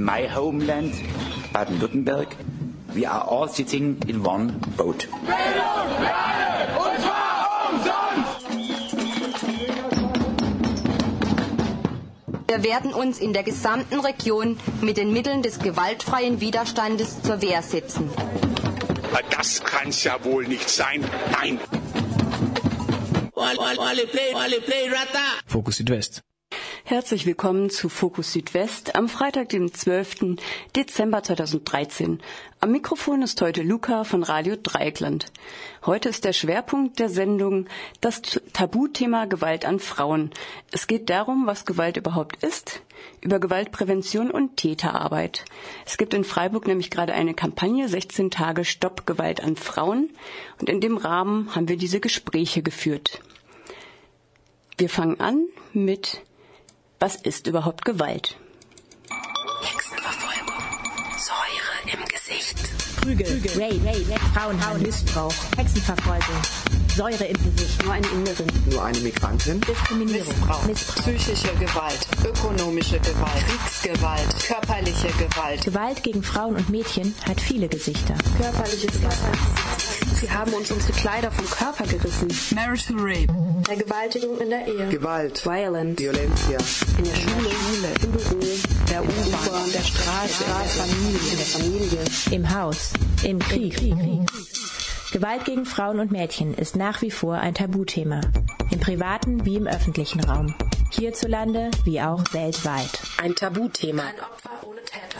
in 0.00 0.06
my 0.06 0.26
homeland, 0.26 0.94
Baden-Württemberg, 1.52 2.34
we 2.94 3.04
are 3.04 3.22
all 3.22 3.48
sitting 3.48 3.98
in 4.08 4.24
one 4.24 4.52
boat. 4.78 5.06
Wir 12.48 12.64
werden 12.64 12.94
uns 12.94 13.18
in 13.18 13.32
der 13.34 13.42
gesamten 13.42 14.00
Region 14.00 14.58
mit 14.80 14.96
den 14.96 15.12
Mitteln 15.12 15.42
des 15.42 15.58
gewaltfreien 15.58 16.40
Widerstandes 16.40 17.22
zur 17.22 17.42
Wehr 17.42 17.62
setzen. 17.62 18.10
Das 19.30 19.62
kann's 19.62 20.02
ja 20.04 20.24
wohl 20.24 20.48
nicht 20.48 20.68
sein. 20.70 21.04
Nein. 21.32 21.60
Fokus 25.46 25.76
Südwest. 25.76 26.22
Herzlich 26.90 27.24
willkommen 27.24 27.70
zu 27.70 27.88
Fokus 27.88 28.32
Südwest 28.32 28.96
am 28.96 29.08
Freitag, 29.08 29.50
dem 29.50 29.72
12. 29.72 30.38
Dezember 30.74 31.22
2013. 31.22 32.20
Am 32.58 32.72
Mikrofon 32.72 33.22
ist 33.22 33.40
heute 33.40 33.62
Luca 33.62 34.02
von 34.02 34.24
Radio 34.24 34.56
Dreieckland. 34.60 35.26
Heute 35.86 36.08
ist 36.08 36.24
der 36.24 36.32
Schwerpunkt 36.32 36.98
der 36.98 37.08
Sendung 37.08 37.68
das 38.00 38.22
Tabuthema 38.52 39.26
Gewalt 39.26 39.66
an 39.66 39.78
Frauen. 39.78 40.32
Es 40.72 40.88
geht 40.88 41.10
darum, 41.10 41.46
was 41.46 41.64
Gewalt 41.64 41.96
überhaupt 41.96 42.42
ist, 42.42 42.82
über 43.20 43.38
Gewaltprävention 43.38 44.32
und 44.32 44.56
Täterarbeit. 44.56 45.44
Es 45.86 45.96
gibt 45.96 46.12
in 46.12 46.24
Freiburg 46.24 46.66
nämlich 46.66 46.90
gerade 46.90 47.12
eine 47.12 47.34
Kampagne 47.34 47.88
16 47.88 48.32
Tage 48.32 48.64
Stopp 48.64 49.06
Gewalt 49.06 49.44
an 49.44 49.54
Frauen 49.54 50.10
und 50.60 50.68
in 50.68 50.80
dem 50.80 50.96
Rahmen 50.96 51.54
haben 51.54 51.68
wir 51.68 51.76
diese 51.76 52.00
Gespräche 52.00 52.62
geführt. 52.64 53.20
Wir 54.76 54.88
fangen 54.88 55.20
an 55.20 55.46
mit 55.72 56.22
was 57.00 57.16
ist 57.16 57.46
überhaupt 57.46 57.84
Gewalt? 57.86 58.36
Hexenverfolgung, 59.62 60.62
Säure 61.16 61.98
im 61.98 62.04
Gesicht, 62.06 62.56
Prügel, 63.00 63.26
Prügel. 63.26 63.52
Rape, 63.52 63.80
Rape, 63.86 64.20
Frauenhandel, 64.34 64.86
Missbrauch, 64.86 65.34
Hexenverfolgung, 65.56 66.42
Säure 66.94 67.24
im 67.24 67.56
Gesicht, 67.56 67.82
nur 67.82 67.94
eine 67.94 68.06
Inderin, 68.08 68.46
nur 68.70 68.84
eine 68.84 68.98
Migrantin, 68.98 69.60
Diskriminierung, 69.62 70.28
Missbrauch, 70.28 70.66
Missbrauch, 70.66 71.04
psychische 71.04 71.54
Gewalt, 71.54 72.06
ökonomische 72.22 73.00
Gewalt, 73.00 73.46
Kriegsgewalt, 73.48 74.40
körperliche 74.46 75.08
Gewalt. 75.08 75.64
Gewalt 75.64 76.02
gegen 76.02 76.22
Frauen 76.22 76.56
und 76.56 76.68
Mädchen 76.68 77.14
hat 77.26 77.40
viele 77.40 77.68
Gesichter. 77.68 78.14
Körperliche 78.38 78.88
Gewalt. 78.88 79.79
Sie 80.20 80.30
haben 80.30 80.52
uns 80.52 80.70
unsere 80.70 80.92
Kleider 80.92 81.30
vom 81.30 81.48
Körper 81.48 81.86
gerissen. 81.86 82.28
Marital 82.54 82.96
Rape. 82.98 83.26
Vergewaltigung 83.64 84.38
in 84.38 84.50
der 84.50 84.66
Ehe. 84.66 84.88
Gewalt. 84.88 85.42
Violence. 85.46 85.98
Violencia. 85.98 86.58
In 86.98 87.04
der 87.04 87.14
Schule, 87.14 87.50
Schule 87.50 87.88
im 88.02 88.12
Büro, 88.12 88.40
der 88.90 89.02
U-Bahn, 89.02 89.72
der 89.72 89.80
Straße, 89.80 90.44
in 90.44 90.50
der 90.50 90.66
Familie, 90.66 91.30
in 91.30 91.36
der 91.38 91.46
Familie. 91.46 91.98
Im 92.32 92.54
Haus, 92.54 92.92
im 93.24 93.38
Krieg. 93.38 93.76
Krieg. 93.76 93.94
Gewalt 95.10 95.46
gegen 95.46 95.64
Frauen 95.64 96.00
und 96.00 96.12
Mädchen 96.12 96.52
ist 96.52 96.76
nach 96.76 97.00
wie 97.00 97.10
vor 97.10 97.36
ein 97.36 97.54
Tabuthema. 97.54 98.20
Im 98.70 98.78
privaten 98.78 99.46
wie 99.46 99.56
im 99.56 99.66
öffentlichen 99.66 100.20
Raum. 100.20 100.54
Hierzulande 100.90 101.70
wie 101.84 102.00
auch 102.02 102.22
weltweit. 102.32 103.00
Ein 103.16 103.34
Tabuthema. 103.34 104.02
Ein 104.02 104.20
Opfer 104.20 104.68
ohne 104.68 104.80
Täter. 104.82 105.18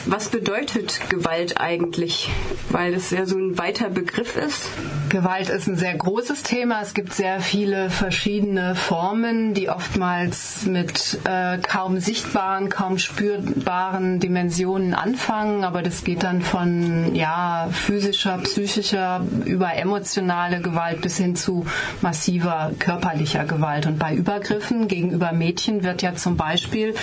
was 0.05 0.29
bedeutet 0.29 0.99
Gewalt 1.09 1.59
eigentlich? 1.61 2.29
Weil 2.69 2.93
es 2.93 3.09
ja 3.11 3.25
so 3.25 3.37
ein 3.37 3.57
weiter 3.57 3.89
Begriff 3.89 4.35
ist. 4.35 4.69
Gewalt 5.09 5.47
ist 5.49 5.67
ein 5.67 5.77
sehr 5.77 5.95
großes 5.95 6.43
Thema. 6.43 6.81
Es 6.81 6.93
gibt 6.93 7.13
sehr 7.13 7.39
viele 7.39 7.89
verschiedene 7.89 8.75
Formen, 8.75 9.53
die 9.53 9.69
oftmals 9.69 10.65
mit 10.65 11.19
äh, 11.23 11.57
kaum 11.57 11.99
sichtbaren, 11.99 12.67
kaum 12.69 12.97
spürbaren 12.99 14.19
Dimensionen 14.19 14.93
anfangen. 14.93 15.63
Aber 15.63 15.81
das 15.81 16.03
geht 16.03 16.23
dann 16.23 16.41
von 16.41 17.15
ja, 17.15 17.69
physischer, 18.09 18.39
psychischer 18.39 19.25
über 19.45 19.75
emotionale 19.75 20.61
Gewalt 20.61 21.01
bis 21.01 21.17
hin 21.17 21.35
zu 21.35 21.65
massiver 22.01 22.71
körperlicher 22.79 23.45
Gewalt. 23.45 23.85
Und 23.85 23.99
bei 23.99 24.15
Übergriffen 24.15 24.87
gegenüber 24.87 25.31
Mädchen 25.31 25.83
wird 25.83 26.01
ja 26.01 26.15
zum 26.15 26.35
Beispiel 26.35 26.95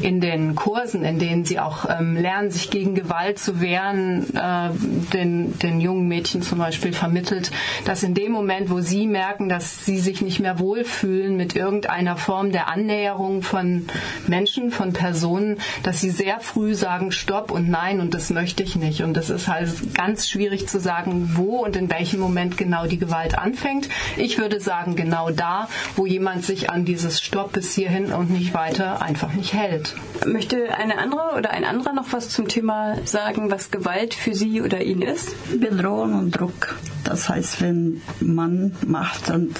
in 0.00 0.20
den 0.20 0.54
Kursen, 0.54 1.04
in 1.04 1.18
denen 1.18 1.44
sie 1.44 1.60
auch 1.60 1.86
ähm, 1.88 2.16
lernen, 2.16 2.50
sich 2.50 2.70
gegen 2.70 2.94
Gewalt 2.94 3.38
zu 3.38 3.60
wehren, 3.60 4.34
äh, 4.34 4.70
den, 5.12 5.58
den 5.58 5.80
jungen 5.80 6.08
Mädchen 6.08 6.40
zum 6.40 6.58
Beispiel 6.58 6.92
vermittelt, 6.92 7.50
dass 7.84 8.02
in 8.02 8.14
dem 8.14 8.32
Moment, 8.32 8.70
wo 8.70 8.80
sie 8.80 9.06
merken, 9.06 9.48
dass 9.48 9.84
sie 9.84 9.98
sich 9.98 10.22
nicht 10.22 10.40
mehr 10.40 10.58
wohlfühlen 10.58 11.36
mit 11.36 11.54
irgendeiner 11.54 12.16
Form 12.16 12.52
der 12.52 12.68
Annäherung 12.68 13.42
von 13.42 13.86
Menschen, 14.26 14.70
von 14.70 14.92
Personen, 14.92 15.58
dass 15.82 16.00
sie 16.00 16.10
sehr 16.10 16.40
früh 16.40 16.74
sagen 16.74 17.12
Stopp 17.12 17.50
und 17.50 17.68
Nein 17.68 18.00
und 18.00 18.14
das 18.14 18.30
möchte 18.30 18.62
ich 18.62 18.76
nicht. 18.76 19.02
Und 19.02 19.14
das 19.14 19.28
ist 19.28 19.48
halt 19.48 19.94
ganz 19.94 20.28
schwierig 20.28 20.53
zu 20.68 20.80
sagen, 20.80 21.32
wo 21.34 21.64
und 21.64 21.76
in 21.76 21.90
welchem 21.90 22.20
Moment 22.20 22.56
genau 22.56 22.86
die 22.86 22.98
Gewalt 22.98 23.36
anfängt. 23.36 23.88
Ich 24.16 24.38
würde 24.38 24.60
sagen, 24.60 24.96
genau 24.96 25.30
da, 25.30 25.68
wo 25.96 26.06
jemand 26.06 26.44
sich 26.44 26.70
an 26.70 26.84
dieses 26.84 27.20
Stopp 27.20 27.52
bis 27.52 27.74
hierhin 27.74 28.12
und 28.12 28.30
nicht 28.30 28.54
weiter 28.54 29.02
einfach 29.02 29.32
nicht 29.34 29.52
hält. 29.52 29.94
Möchte 30.26 30.74
eine 30.74 30.98
andere 30.98 31.36
oder 31.36 31.50
ein 31.50 31.64
anderer 31.64 31.92
noch 31.92 32.12
was 32.12 32.28
zum 32.28 32.48
Thema 32.48 32.96
sagen, 33.04 33.50
was 33.50 33.70
Gewalt 33.70 34.14
für 34.14 34.34
sie 34.34 34.62
oder 34.62 34.82
ihn 34.82 35.02
ist? 35.02 35.34
Bedrohung 35.60 36.14
und 36.14 36.30
Druck. 36.30 36.76
Das 37.04 37.28
heißt, 37.28 37.60
wenn 37.60 38.00
man 38.20 38.72
Macht 38.86 39.30
und 39.30 39.56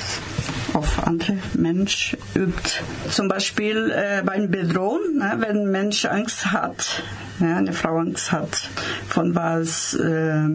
auf 0.74 1.06
andere 1.06 1.38
Mensch 1.54 2.16
übt. 2.34 2.82
Zum 3.10 3.28
Beispiel 3.28 3.90
äh, 3.90 4.22
beim 4.24 4.50
Bedrohen, 4.50 5.18
ne, 5.18 5.36
wenn 5.38 5.58
ein 5.58 5.70
Mensch 5.70 6.04
Angst 6.04 6.52
hat, 6.52 7.02
ja, 7.40 7.56
eine 7.56 7.72
Frau 7.72 7.98
Angst 7.98 8.32
hat, 8.32 8.68
von 9.08 9.34
was 9.34 9.94
äh, 9.94 10.48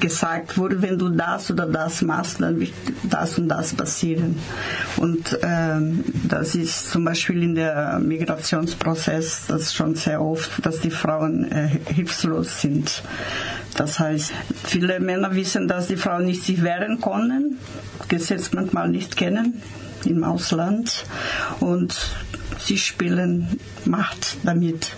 gesagt 0.00 0.58
wurde, 0.58 0.82
wenn 0.82 0.98
du 0.98 1.08
das 1.10 1.50
oder 1.50 1.66
das 1.66 2.02
machst, 2.02 2.40
dann 2.40 2.60
wird 2.60 2.72
das 3.04 3.38
und 3.38 3.48
das 3.48 3.74
passieren. 3.74 4.38
Und 4.96 5.38
ähm, 5.42 6.04
das 6.28 6.54
ist 6.54 6.90
zum 6.90 7.04
Beispiel 7.04 7.42
in 7.42 7.54
der 7.54 7.98
Migrationsprozess, 7.98 9.46
das 9.48 9.74
schon 9.74 9.94
sehr 9.94 10.22
oft, 10.22 10.64
dass 10.64 10.80
die 10.80 10.90
Frauen 10.90 11.50
äh, 11.50 11.68
hilflos 11.92 12.60
sind. 12.60 13.02
Das 13.76 13.98
heißt, 13.98 14.32
viele 14.64 15.00
Männer 15.00 15.34
wissen, 15.34 15.66
dass 15.66 15.88
die 15.88 15.96
Frauen 15.96 16.26
nicht 16.26 16.44
sich 16.44 16.62
wehren 16.62 17.00
können, 17.00 17.58
Gesetz 18.08 18.52
manchmal 18.52 18.88
nicht 18.88 19.16
kennen 19.16 19.62
im 20.04 20.22
Ausland 20.22 21.04
und 21.60 21.96
sie 22.58 22.78
spielen 22.78 23.58
Macht 23.84 24.36
damit 24.44 24.88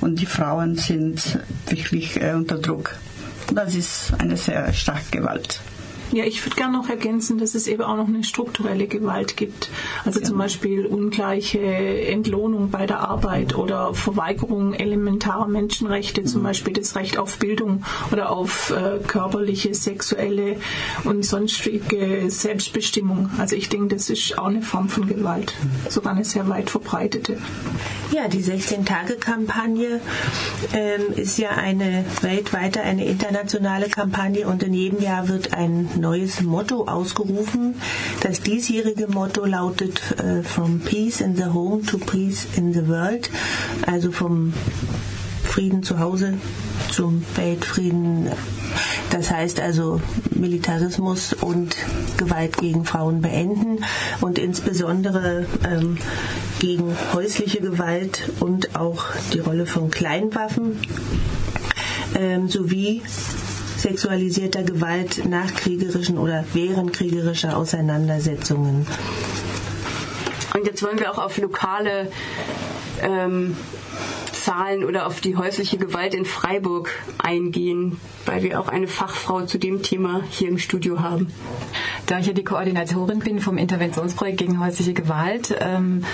und 0.00 0.20
die 0.20 0.26
Frauen 0.26 0.76
sind 0.76 1.38
wirklich 1.68 2.20
äh, 2.20 2.32
unter 2.32 2.58
Druck. 2.58 2.96
Das 3.54 3.74
ist 3.74 4.12
eine 4.18 4.36
sehr 4.36 4.72
starke 4.72 5.18
Gewalt. 5.18 5.60
Ja, 6.12 6.24
ich 6.24 6.44
würde 6.44 6.56
gerne 6.56 6.76
noch 6.76 6.88
ergänzen, 6.88 7.38
dass 7.38 7.54
es 7.54 7.66
eben 7.66 7.82
auch 7.82 7.96
noch 7.96 8.08
eine 8.08 8.22
strukturelle 8.22 8.86
Gewalt 8.86 9.36
gibt. 9.36 9.70
Also 10.04 10.20
zum 10.20 10.38
Beispiel 10.38 10.86
ungleiche 10.86 11.60
Entlohnung 11.60 12.70
bei 12.70 12.86
der 12.86 13.00
Arbeit 13.00 13.56
oder 13.56 13.92
Verweigerung 13.92 14.74
elementarer 14.74 15.48
Menschenrechte, 15.48 16.24
zum 16.24 16.42
Beispiel 16.42 16.72
das 16.72 16.94
Recht 16.94 17.18
auf 17.18 17.38
Bildung 17.38 17.84
oder 18.12 18.30
auf 18.30 18.70
äh, 18.70 18.98
körperliche, 19.04 19.74
sexuelle 19.74 20.56
und 21.04 21.24
sonstige 21.24 22.30
Selbstbestimmung. 22.30 23.30
Also 23.38 23.56
ich 23.56 23.68
denke, 23.68 23.94
das 23.96 24.08
ist 24.08 24.38
auch 24.38 24.46
eine 24.46 24.62
Form 24.62 24.88
von 24.88 25.08
Gewalt, 25.08 25.54
sogar 25.88 26.14
eine 26.14 26.24
sehr 26.24 26.48
weit 26.48 26.70
verbreitete. 26.70 27.38
Ja, 28.12 28.28
die 28.28 28.42
16-Tage-Kampagne 28.42 30.00
ähm, 30.72 31.12
ist 31.16 31.38
ja 31.38 31.50
eine 31.50 32.04
weltweite, 32.22 32.80
eine 32.82 33.04
internationale 33.04 33.88
Kampagne 33.88 34.46
und 34.46 34.62
in 34.62 34.74
jedem 34.74 35.00
Jahr 35.02 35.28
wird 35.28 35.52
ein 35.54 35.88
neues 35.98 36.40
Motto 36.42 36.84
ausgerufen. 36.86 37.74
Das 38.22 38.40
diesjährige 38.40 39.08
Motto 39.08 39.44
lautet 39.44 40.00
äh, 40.20 40.42
From 40.44 40.80
Peace 40.80 41.20
in 41.20 41.36
the 41.36 41.46
Home 41.46 41.82
to 41.82 41.98
Peace 41.98 42.46
in 42.56 42.72
the 42.72 42.86
World, 42.88 43.28
also 43.86 44.12
vom 44.12 44.52
Frieden 45.44 45.82
zu 45.82 45.98
Hause 45.98 46.34
zum 46.92 47.24
Weltfrieden. 47.34 48.28
Das 49.10 49.30
heißt 49.30 49.60
also 49.60 50.00
Militarismus 50.30 51.32
und 51.32 51.76
Gewalt 52.16 52.56
gegen 52.58 52.84
Frauen 52.84 53.20
beenden 53.22 53.84
und 54.20 54.38
insbesondere 54.38 55.46
ähm, 55.64 55.98
gegen 56.58 56.94
häusliche 57.14 57.60
Gewalt 57.60 58.30
und 58.40 58.76
auch 58.76 59.04
die 59.32 59.40
Rolle 59.40 59.66
von 59.66 59.90
Kleinwaffen 59.90 60.78
ähm, 62.18 62.48
sowie 62.48 63.02
sexualisierter 63.78 64.62
Gewalt 64.62 65.24
nach 65.26 65.54
kriegerischen 65.54 66.18
oder 66.18 66.44
während 66.54 66.92
kriegerischer 66.92 67.56
Auseinandersetzungen. 67.56 68.86
Und 70.54 70.66
jetzt 70.66 70.82
wollen 70.82 70.98
wir 70.98 71.12
auch 71.12 71.18
auf 71.18 71.36
lokale 71.38 72.10
ähm, 73.02 73.56
Zahlen 74.46 74.84
oder 74.84 75.08
auf 75.08 75.20
die 75.20 75.34
häusliche 75.34 75.76
Gewalt 75.76 76.14
in 76.14 76.24
Freiburg 76.24 76.90
eingehen, 77.18 78.00
weil 78.26 78.44
wir 78.44 78.60
auch 78.60 78.68
eine 78.68 78.86
Fachfrau 78.86 79.44
zu 79.44 79.58
dem 79.58 79.82
Thema 79.82 80.22
hier 80.30 80.46
im 80.46 80.58
Studio 80.58 81.00
haben. 81.00 81.32
Da 82.06 82.20
ich 82.20 82.26
ja 82.26 82.32
die 82.32 82.44
Koordinatorin 82.44 83.18
bin 83.18 83.40
vom 83.40 83.58
Interventionsprojekt 83.58 84.38
gegen 84.38 84.60
häusliche 84.60 84.94
Gewalt, 84.94 85.56
ähm, 85.60 86.04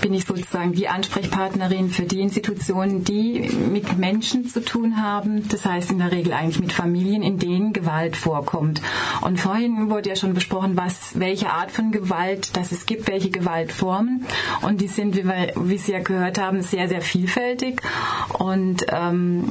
bin 0.00 0.12
ich 0.12 0.26
sozusagen 0.26 0.72
die 0.72 0.88
Ansprechpartnerin 0.88 1.90
für 1.90 2.02
die 2.02 2.20
Institutionen, 2.20 3.04
die 3.04 3.50
mit 3.72 3.96
Menschen 3.96 4.46
zu 4.46 4.62
tun 4.62 5.02
haben. 5.02 5.48
Das 5.48 5.64
heißt 5.64 5.90
in 5.90 5.98
der 5.98 6.12
Regel 6.12 6.32
eigentlich 6.32 6.60
mit 6.60 6.72
Familien, 6.72 7.22
in 7.22 7.38
denen 7.38 7.72
Gewalt 7.72 8.16
vorkommt. 8.16 8.82
Und 9.22 9.40
vorhin 9.40 9.88
wurde 9.88 10.10
ja 10.10 10.16
schon 10.16 10.34
besprochen, 10.34 10.76
was, 10.76 11.18
welche 11.18 11.50
Art 11.50 11.70
von 11.70 11.90
Gewalt 11.90 12.56
das 12.56 12.72
es 12.72 12.84
gibt, 12.84 13.08
welche 13.08 13.30
Gewaltformen. 13.30 14.26
Und 14.62 14.80
die 14.80 14.88
sind, 14.88 15.16
wie, 15.16 15.24
wir, 15.24 15.52
wie 15.56 15.78
Sie 15.78 15.92
ja 15.92 16.00
gehört 16.00 16.38
haben, 16.38 16.62
sehr, 16.62 16.88
sehr 16.88 17.00
vielfältig. 17.00 17.80
Und 18.38 18.84
ähm, 18.90 19.50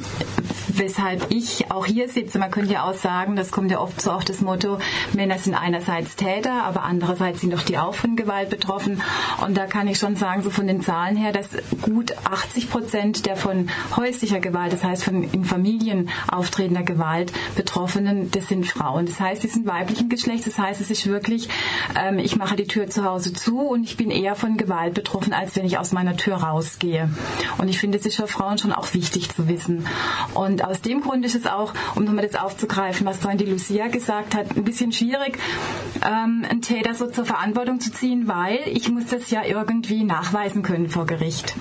weshalb 0.79 1.27
ich 1.29 1.71
auch 1.71 1.85
hier 1.85 2.09
sitze, 2.09 2.39
man 2.39 2.51
könnte 2.51 2.73
ja 2.73 2.83
auch 2.83 2.93
sagen, 2.93 3.35
das 3.35 3.51
kommt 3.51 3.71
ja 3.71 3.79
oft 3.79 4.01
so 4.01 4.11
auch 4.11 4.23
das 4.23 4.41
Motto, 4.41 4.79
Männer 5.13 5.37
sind 5.37 5.53
einerseits 5.53 6.15
Täter, 6.15 6.63
aber 6.63 6.83
andererseits 6.83 7.41
sind 7.41 7.53
doch 7.53 7.61
die 7.61 7.77
auch 7.77 7.93
von 7.93 8.15
Gewalt 8.15 8.49
betroffen. 8.49 9.01
Und 9.45 9.57
da 9.57 9.65
kann 9.65 9.87
ich 9.87 9.97
schon 9.97 10.15
sagen, 10.15 10.41
so 10.41 10.49
von 10.49 10.67
den 10.67 10.81
Zahlen 10.81 11.15
her, 11.15 11.31
dass 11.31 11.49
gut 11.81 12.13
80 12.25 12.69
Prozent 12.69 13.25
der 13.25 13.35
von 13.35 13.69
häuslicher 13.95 14.39
Gewalt, 14.39 14.73
das 14.73 14.83
heißt 14.83 15.03
von 15.03 15.23
in 15.23 15.45
Familien 15.45 16.09
auftretender 16.31 16.83
Gewalt 16.83 17.31
Betroffenen, 17.55 18.31
das 18.31 18.47
sind 18.47 18.65
Frauen. 18.65 19.05
Das 19.05 19.19
heißt, 19.19 19.41
sie 19.41 19.47
sind 19.47 19.67
weiblichen 19.67 20.09
Geschlechts. 20.09 20.45
Das 20.45 20.57
heißt, 20.57 20.81
es 20.81 20.89
ist 20.89 21.05
wirklich, 21.07 21.49
ähm, 22.01 22.19
ich 22.19 22.35
mache 22.35 22.55
die 22.55 22.67
Tür 22.67 22.89
zu 22.89 23.03
Hause 23.03 23.33
zu 23.33 23.59
und 23.59 23.83
ich 23.83 23.97
bin 23.97 24.11
eher 24.11 24.35
von 24.35 24.57
Gewalt 24.57 24.93
betroffen, 24.93 25.33
als 25.33 25.55
wenn 25.55 25.65
ich 25.65 25.77
aus 25.77 25.91
meiner 25.91 26.15
Tür 26.15 26.37
rausgehe. 26.37 27.09
Und 27.57 27.67
ich 27.67 27.79
finde, 27.79 27.97
es 27.97 28.05
ist 28.05 28.15
für 28.15 28.27
Frauen 28.27 28.57
schon 28.57 28.71
auch 28.71 28.93
wichtig 28.93 29.29
zu 29.35 29.47
wissen. 29.47 29.85
Und 30.33 30.63
aus 30.69 30.81
dem 30.81 31.01
Grund 31.01 31.25
ist 31.25 31.35
es 31.35 31.47
auch, 31.47 31.73
um 31.95 32.03
nochmal 32.03 32.27
das 32.27 32.39
aufzugreifen, 32.39 33.05
was 33.05 33.17
vorhin 33.17 33.39
die 33.39 33.45
Lucia 33.45 33.87
gesagt 33.87 34.35
hat, 34.35 34.55
ein 34.55 34.63
bisschen 34.63 34.91
schwierig, 34.91 35.37
ähm, 36.05 36.45
einen 36.49 36.61
Täter 36.61 36.93
so 36.93 37.07
zur 37.07 37.25
Verantwortung 37.25 37.79
zu 37.79 37.91
ziehen, 37.91 38.27
weil 38.27 38.59
ich 38.65 38.89
muss 38.89 39.07
das 39.07 39.31
ja 39.31 39.43
irgendwie 39.43 40.03
nachweisen 40.03 40.61
können 40.63 40.89
vor 40.89 41.05
Gericht. 41.05 41.55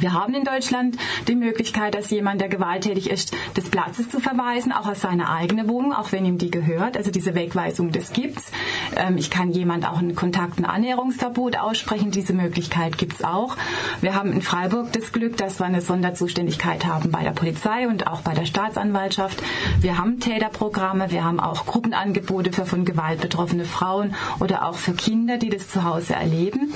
Wir 0.00 0.14
haben 0.14 0.34
in 0.34 0.44
Deutschland 0.44 0.96
die 1.28 1.34
Möglichkeit, 1.36 1.94
dass 1.94 2.10
jemand, 2.10 2.40
der 2.40 2.48
gewalttätig 2.48 3.10
ist, 3.10 3.34
des 3.56 3.68
Platzes 3.68 4.08
zu 4.08 4.18
verweisen, 4.18 4.72
auch 4.72 4.86
aus 4.86 5.00
seiner 5.02 5.30
eigenen 5.30 5.68
Wohnung, 5.68 5.92
auch 5.92 6.12
wenn 6.12 6.24
ihm 6.24 6.38
die 6.38 6.50
gehört. 6.50 6.96
Also 6.96 7.10
diese 7.10 7.34
Wegweisung, 7.34 7.92
das 7.92 8.12
gibt's. 8.12 8.50
Ähm, 8.96 9.18
ich 9.18 9.30
kann 9.30 9.52
jemand 9.52 9.86
auch 9.86 9.98
einen 9.98 10.14
Kontakt- 10.14 10.58
und 10.58 10.64
Annäherungsverbot 10.64 11.58
aussprechen. 11.58 12.10
Diese 12.10 12.32
Möglichkeit 12.32 12.96
gibt's 12.96 13.22
auch. 13.22 13.56
Wir 14.00 14.14
haben 14.14 14.32
in 14.32 14.42
Freiburg 14.42 14.92
das 14.92 15.12
Glück, 15.12 15.36
dass 15.36 15.60
wir 15.60 15.66
eine 15.66 15.82
Sonderzuständigkeit 15.82 16.86
haben 16.86 17.10
bei 17.10 17.22
der 17.22 17.32
Polizei 17.32 17.86
und 17.86 18.06
auch 18.06 18.22
bei 18.22 18.34
der 18.34 18.46
Staatsanwaltschaft. 18.46 19.42
Wir 19.80 19.98
haben 19.98 20.18
Täterprogramme, 20.20 21.10
wir 21.10 21.24
haben 21.24 21.40
auch 21.40 21.66
Gruppenangebote 21.66 22.52
für 22.52 22.64
von 22.64 22.84
Gewalt 22.84 23.20
betroffene 23.20 23.64
Frauen 23.64 24.14
oder 24.38 24.66
auch 24.66 24.76
für 24.76 24.92
Kinder, 24.92 25.36
die 25.36 25.50
das 25.50 25.68
zu 25.68 25.84
Hause 25.84 26.14
erleben. 26.14 26.72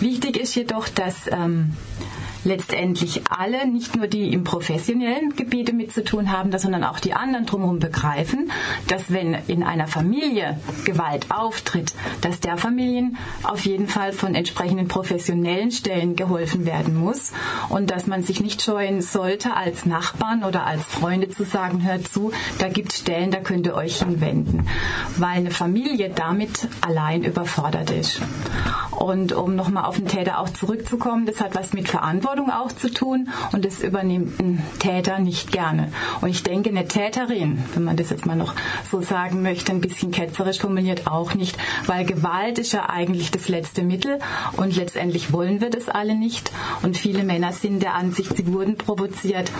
Wichtig 0.00 0.36
ist 0.36 0.54
jedoch, 0.54 0.88
dass 0.88 1.26
ähm, 1.30 1.72
letztendlich 2.44 3.22
alle, 3.30 3.66
nicht 3.66 3.96
nur 3.96 4.06
die 4.06 4.32
im 4.32 4.44
professionellen 4.44 5.34
Gebiete 5.34 5.72
mit 5.72 5.92
zu 5.92 6.04
tun 6.04 6.32
haben, 6.32 6.56
sondern 6.58 6.84
auch 6.84 7.00
die 7.00 7.14
anderen 7.14 7.46
drumherum 7.46 7.78
begreifen, 7.78 8.50
dass 8.86 9.12
wenn 9.12 9.36
in 9.46 9.62
einer 9.62 9.86
Familie 9.86 10.58
Gewalt 10.84 11.30
auftritt, 11.30 11.92
dass 12.20 12.40
der 12.40 12.56
Familien 12.56 13.16
auf 13.42 13.64
jeden 13.66 13.88
Fall 13.88 14.12
von 14.12 14.34
entsprechenden 14.34 14.88
professionellen 14.88 15.70
Stellen 15.70 16.16
geholfen 16.16 16.64
werden 16.64 16.96
muss 16.96 17.32
und 17.68 17.90
dass 17.90 18.06
man 18.06 18.22
sich 18.22 18.40
nicht 18.40 18.62
scheuen 18.62 19.02
sollte, 19.02 19.54
als 19.54 19.86
Nachbarn 19.86 20.44
oder 20.44 20.66
als 20.66 20.82
Freunde 20.82 21.28
zu 21.28 21.44
sagen, 21.44 21.84
hört 21.84 22.08
zu, 22.08 22.32
da 22.58 22.68
gibt 22.68 22.92
es 22.92 23.00
Stellen, 23.00 23.30
da 23.30 23.40
könnt 23.40 23.66
ihr 23.66 23.74
euch 23.74 23.98
hinwenden, 23.98 24.66
weil 25.16 25.38
eine 25.38 25.50
Familie 25.50 26.10
damit 26.10 26.68
allein 26.80 27.24
überfordert 27.24 27.90
ist. 27.90 28.20
Und 28.90 29.32
um 29.32 29.54
nochmal 29.54 29.84
auf 29.84 29.96
den 29.96 30.08
Täter 30.08 30.40
auch 30.40 30.48
zurückzukommen, 30.48 31.24
das 31.24 31.40
hat 31.40 31.54
was 31.54 31.72
mit 31.72 31.88
Verantwortung 31.88 32.27
auch 32.28 32.72
zu 32.72 32.92
tun 32.92 33.30
und 33.52 33.64
das 33.64 33.80
übernimmt 33.80 34.38
ein 34.38 34.62
Täter 34.78 35.18
nicht 35.18 35.50
gerne. 35.50 35.90
Und 36.20 36.28
ich 36.28 36.42
denke, 36.42 36.68
eine 36.70 36.86
Täterin, 36.86 37.64
wenn 37.74 37.84
man 37.84 37.96
das 37.96 38.10
jetzt 38.10 38.26
mal 38.26 38.36
noch 38.36 38.54
so 38.90 39.00
sagen 39.00 39.42
möchte, 39.42 39.72
ein 39.72 39.80
bisschen 39.80 40.10
ketzerisch 40.10 40.58
formuliert, 40.58 41.06
auch 41.06 41.34
nicht, 41.34 41.56
weil 41.86 42.04
Gewalt 42.04 42.58
ist 42.58 42.72
ja 42.72 42.90
eigentlich 42.90 43.30
das 43.30 43.48
letzte 43.48 43.82
Mittel 43.82 44.18
und 44.56 44.76
letztendlich 44.76 45.32
wollen 45.32 45.60
wir 45.60 45.70
das 45.70 45.88
alle 45.88 46.14
nicht. 46.14 46.52
Und 46.82 46.96
viele 46.96 47.24
Männer 47.24 47.52
sind 47.52 47.82
der 47.82 47.94
Ansicht, 47.94 48.36
sie 48.36 48.52
wurden 48.52 48.76
provoziert. 48.76 49.50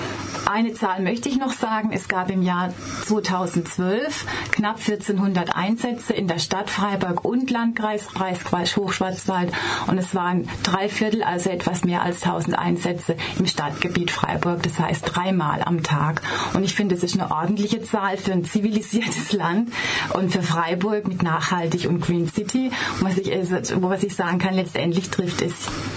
Eine 0.50 0.74
Zahl 0.74 1.00
möchte 1.02 1.28
ich 1.28 1.38
noch 1.38 1.52
sagen, 1.52 1.90
es 1.92 2.08
gab 2.08 2.30
im 2.30 2.42
Jahr 2.42 2.74
2012 3.06 4.26
knapp 4.52 4.76
1400 4.76 5.56
Einsätze 5.56 6.12
in 6.12 6.28
der 6.28 6.38
Stadt 6.38 6.68
Freiburg 6.68 7.24
und 7.24 7.50
Landkreis 7.50 8.08
Hochschwarzwald 8.76 9.52
und 9.86 9.98
es 9.98 10.14
waren 10.14 10.48
drei 10.62 10.88
Viertel, 10.88 11.22
also 11.22 11.50
etwas 11.50 11.84
mehr 11.84 12.02
als 12.02 12.22
1000 12.22 12.57
Einsätze 12.58 13.16
im 13.38 13.46
Stadtgebiet 13.46 14.10
Freiburg, 14.10 14.62
das 14.62 14.78
heißt 14.78 15.02
dreimal 15.04 15.62
am 15.62 15.82
Tag. 15.82 16.22
Und 16.54 16.64
ich 16.64 16.74
finde, 16.74 16.94
das 16.94 17.04
ist 17.04 17.18
eine 17.18 17.30
ordentliche 17.30 17.82
Zahl 17.82 18.16
für 18.16 18.32
ein 18.32 18.44
zivilisiertes 18.44 19.32
Land 19.32 19.70
und 20.14 20.32
für 20.32 20.42
Freiburg 20.42 21.08
mit 21.08 21.22
nachhaltig 21.22 21.88
und 21.88 22.00
Green 22.00 22.28
City. 22.28 22.70
Und 23.00 23.06
was 23.06 23.18
ich, 23.18 23.30
was 23.30 24.02
ich 24.02 24.14
sagen 24.14 24.38
kann, 24.38 24.54
letztendlich 24.54 25.10
trifft 25.10 25.42
es 25.42 25.52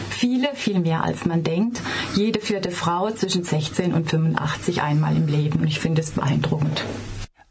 viele, 0.10 0.54
viel 0.54 0.80
mehr 0.80 1.04
als 1.04 1.26
man 1.26 1.44
denkt. 1.44 1.82
Jede 2.16 2.40
vierte 2.40 2.72
Frau 2.72 3.10
zwischen 3.12 3.44
16 3.44 3.94
und 3.94 4.10
85 4.10 4.82
einmal 4.82 5.16
im 5.16 5.28
Leben. 5.28 5.60
Und 5.60 5.68
ich 5.68 5.80
finde 5.80 6.02
es 6.02 6.12
beeindruckend. 6.12 6.84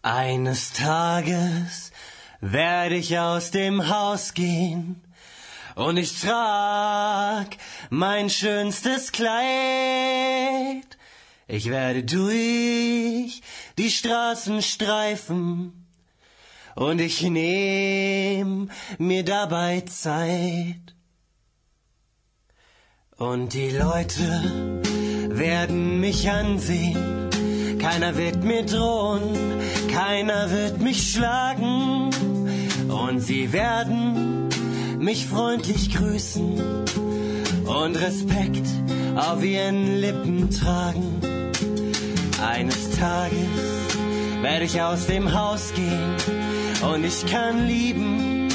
Eines 0.02 0.72
Tages 0.72 1.92
werde 2.40 2.96
ich 2.96 3.18
aus 3.18 3.50
dem 3.50 3.88
Haus 3.88 4.34
gehen 4.34 5.02
und 5.74 5.96
ich 5.96 6.20
trag 6.20 7.56
mein 7.90 8.30
schönstes 8.30 9.12
Kleid. 9.12 9.38
Ich 11.48 11.68
werde 11.68 12.04
durch 12.04 13.42
die 13.78 13.90
Straßen 13.90 14.62
streifen 14.62 15.86
und 16.76 17.00
ich 17.00 17.22
nehm 17.22 18.70
mir 18.98 19.24
dabei 19.24 19.80
Zeit. 19.82 20.94
Und 23.16 23.52
die 23.52 23.70
Leute 23.70 24.80
werden 25.28 26.00
mich 26.00 26.30
ansehen, 26.30 27.28
keiner 27.78 28.16
wird 28.16 28.44
mir 28.44 28.64
drohen, 28.64 29.60
keiner 29.92 30.50
wird 30.50 30.80
mich 30.80 31.12
schlagen 31.12 32.10
und 32.88 33.20
sie 33.20 33.52
werden 33.52 34.49
mich 35.00 35.26
freundlich 35.26 35.94
grüßen 35.94 36.60
und 37.64 37.96
Respekt 37.96 38.66
auf 39.16 39.42
ihren 39.42 39.98
Lippen 39.98 40.50
tragen. 40.50 41.20
Eines 42.42 42.90
Tages 42.98 43.48
werde 44.42 44.64
ich 44.66 44.80
aus 44.80 45.06
dem 45.06 45.32
Haus 45.32 45.72
gehen 45.74 46.16
und 46.92 47.04
ich 47.04 47.24
kann 47.26 47.66
lieben, 47.66 48.48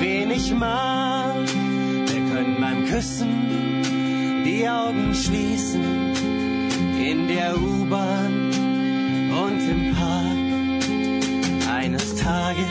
wen 0.00 0.30
ich 0.30 0.54
mag. 0.54 1.34
Wir 1.44 2.34
können 2.34 2.56
beim 2.60 2.86
Küssen 2.86 4.44
die 4.46 4.66
Augen 4.66 5.14
schließen, 5.14 6.14
in 6.98 7.28
der 7.28 7.56
U-Bahn 7.58 8.50
und 9.44 9.60
im 9.70 9.94
Park. 9.94 11.74
Eines 11.74 12.16
Tages 12.16 12.64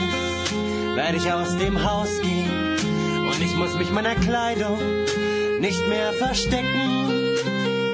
werde 0.96 1.16
ich 1.16 1.32
aus 1.32 1.56
dem 1.58 1.84
Haus 1.84 2.10
gehen 2.20 2.57
und 3.38 3.44
ich 3.44 3.54
muss 3.54 3.74
mich 3.76 3.90
meiner 3.90 4.14
Kleidung 4.16 4.78
nicht 5.60 5.88
mehr 5.88 6.12
verstecken. 6.12 7.12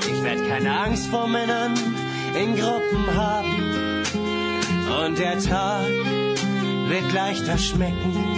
Ich 0.01 0.23
werde 0.23 0.43
keine 0.49 0.79
Angst 0.81 1.09
vor 1.09 1.29
Männern 1.29 1.75
in 2.35 2.57
Gruppen 2.57 3.15
haben 3.15 4.05
und 5.05 5.19
der 5.19 5.39
Tag 5.41 5.87
wird 6.89 7.13
leichter 7.13 7.59
schmecken. 7.59 8.34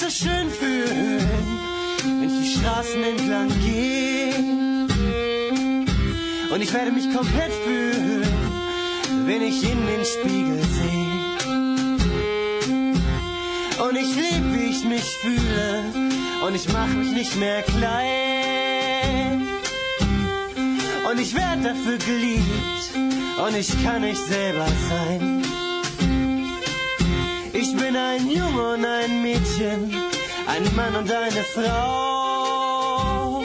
Werde 0.00 0.12
mich 0.12 0.18
so 0.18 0.24
schön 0.24 0.50
fühlen, 0.50 1.28
wenn 2.04 2.28
ich 2.28 2.38
die 2.42 2.58
Straßen 2.58 3.02
entlang 3.02 3.48
gehe. 3.60 4.34
Und 6.52 6.62
ich 6.62 6.72
werde 6.72 6.92
mich 6.92 7.12
komplett 7.14 7.52
fühlen, 7.64 8.26
wenn 9.26 9.42
ich 9.42 9.62
in 9.62 9.86
den 9.86 10.04
Spiegel 10.04 10.62
sehe. 10.78 11.36
Und 13.86 13.96
ich 13.96 14.14
lieb, 14.14 14.44
wie 14.52 14.70
ich 14.70 14.84
mich 14.84 15.04
fühle, 15.22 15.84
und 16.46 16.54
ich 16.54 16.72
mach 16.72 16.88
mich 16.88 17.12
nicht 17.12 17.36
mehr 17.36 17.62
klein. 17.62 19.48
Und 21.10 21.20
ich 21.20 21.34
werd 21.34 21.64
dafür 21.64 21.98
geliebt, 21.98 22.94
und 23.46 23.56
ich 23.56 23.82
kann 23.84 24.02
nicht 24.02 24.20
selber 24.26 24.66
sein. 24.88 25.39
Bin 27.90 27.98
ein 27.98 28.30
Junge 28.30 28.74
und 28.74 28.84
ein 28.84 29.20
Mädchen, 29.20 29.92
ein 30.46 30.76
Mann 30.76 30.94
und 30.94 31.10
eine 31.10 31.42
Frau. 31.42 33.42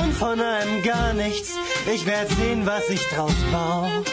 Und 0.00 0.12
von 0.12 0.40
einem 0.40 0.80
gar 0.84 1.12
nichts, 1.14 1.50
ich 1.92 2.06
werd 2.06 2.28
sehen, 2.28 2.64
was 2.64 2.88
ich 2.90 3.00
draus 3.08 3.34
baue. 3.50 4.04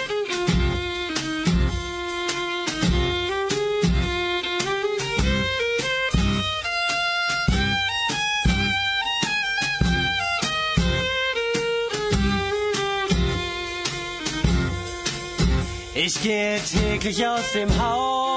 Ich 15.94 16.20
gehe 16.24 16.60
täglich 16.60 17.28
aus 17.28 17.52
dem 17.52 17.70
Haus. 17.80 18.31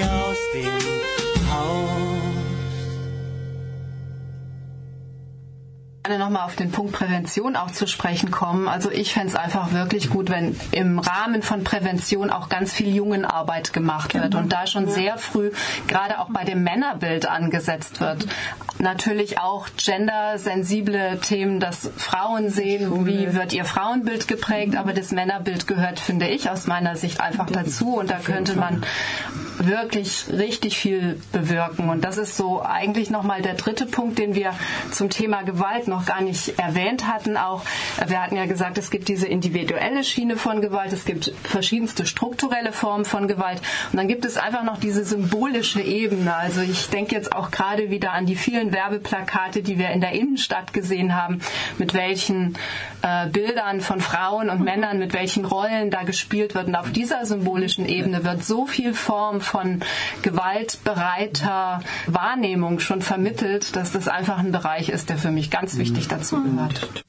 Täglich 0.00 0.10
aus 0.10 0.36
dem 0.54 1.50
Haus. 1.50 1.90
gerne 6.02 6.24
nochmal 6.24 6.44
auf 6.46 6.56
den 6.56 6.72
Punkt 6.72 6.92
Prävention 6.92 7.54
auch 7.54 7.70
zu 7.70 7.86
sprechen 7.86 8.32
kommen. 8.32 8.66
Also 8.66 8.90
ich 8.90 9.12
fände 9.12 9.28
es 9.28 9.36
einfach 9.36 9.72
wirklich 9.72 10.10
gut, 10.10 10.28
wenn 10.28 10.58
im 10.72 10.98
Rahmen 10.98 11.42
von 11.42 11.62
Prävention 11.62 12.30
auch 12.30 12.48
ganz 12.48 12.72
viel 12.72 12.92
Jungenarbeit 12.92 13.72
gemacht 13.72 14.14
wird 14.14 14.34
und 14.34 14.52
da 14.52 14.66
schon 14.66 14.88
sehr 14.88 15.18
früh 15.18 15.52
gerade 15.86 16.18
auch 16.18 16.28
bei 16.30 16.42
dem 16.42 16.64
Männerbild 16.64 17.26
angesetzt 17.26 18.00
wird. 18.00 18.26
Natürlich 18.80 19.38
auch 19.38 19.68
gendersensible 19.76 21.18
Themen, 21.20 21.60
dass 21.60 21.90
Frauen 21.98 22.48
sehen, 22.48 23.06
wie 23.06 23.34
wird 23.34 23.52
ihr 23.52 23.66
Frauenbild 23.66 24.26
geprägt, 24.26 24.74
aber 24.74 24.94
das 24.94 25.12
Männerbild 25.12 25.66
gehört, 25.66 26.00
finde 26.00 26.28
ich, 26.28 26.48
aus 26.48 26.66
meiner 26.66 26.96
Sicht 26.96 27.20
einfach 27.20 27.50
dazu 27.50 27.96
und 27.96 28.10
da 28.10 28.18
könnte 28.18 28.56
man 28.56 28.82
wirklich 29.58 30.24
richtig 30.32 30.78
viel 30.78 31.20
bewirken. 31.32 31.90
Und 31.90 32.04
das 32.04 32.16
ist 32.16 32.38
so 32.38 32.62
eigentlich 32.62 33.10
nochmal 33.10 33.42
der 33.42 33.54
dritte 33.54 33.84
Punkt, 33.84 34.18
den 34.18 34.34
wir 34.34 34.54
zum 34.90 35.10
Thema 35.10 35.42
Gewalt 35.42 35.86
noch 35.86 36.06
gar 36.06 36.22
nicht 36.22 36.58
erwähnt 36.58 37.06
hatten. 37.06 37.36
Auch 37.36 37.62
wir 38.06 38.22
hatten 38.22 38.36
ja 38.36 38.46
gesagt, 38.46 38.78
es 38.78 38.90
gibt 38.90 39.08
diese 39.08 39.26
individuelle 39.26 40.04
Schiene 40.04 40.36
von 40.36 40.62
Gewalt, 40.62 40.94
es 40.94 41.04
gibt 41.04 41.32
verschiedenste 41.44 42.06
strukturelle 42.06 42.72
Formen 42.72 43.04
von 43.04 43.28
Gewalt 43.28 43.60
und 43.92 43.98
dann 43.98 44.08
gibt 44.08 44.24
es 44.24 44.38
einfach 44.38 44.62
noch 44.62 44.78
diese 44.78 45.04
symbolische 45.04 45.82
Ebene. 45.82 46.34
Also 46.34 46.62
ich 46.62 46.88
denke 46.88 47.14
jetzt 47.14 47.34
auch 47.34 47.50
gerade 47.50 47.90
wieder 47.90 48.12
an 48.12 48.24
die 48.24 48.36
vielen 48.36 48.69
Werbeplakate, 48.72 49.62
die 49.62 49.78
wir 49.78 49.90
in 49.90 50.00
der 50.00 50.12
Innenstadt 50.12 50.72
gesehen 50.72 51.14
haben, 51.14 51.40
mit 51.78 51.94
welchen 51.94 52.56
äh, 53.02 53.26
Bildern 53.28 53.80
von 53.80 54.00
Frauen 54.00 54.50
und 54.50 54.60
Männern, 54.62 54.98
mit 54.98 55.12
welchen 55.12 55.44
Rollen 55.44 55.90
da 55.90 56.02
gespielt 56.02 56.54
wird. 56.54 56.68
Und 56.68 56.74
auf 56.76 56.90
dieser 56.92 57.24
symbolischen 57.26 57.88
Ebene 57.88 58.24
wird 58.24 58.44
so 58.44 58.66
viel 58.66 58.94
Form 58.94 59.40
von 59.40 59.80
gewaltbereiter 60.22 61.80
Wahrnehmung 62.06 62.80
schon 62.80 63.02
vermittelt, 63.02 63.76
dass 63.76 63.92
das 63.92 64.08
einfach 64.08 64.38
ein 64.38 64.52
Bereich 64.52 64.88
ist, 64.88 65.08
der 65.08 65.18
für 65.18 65.30
mich 65.30 65.50
ganz 65.50 65.78
wichtig 65.78 66.08
dazu 66.08 66.42
gehört. 66.42 67.04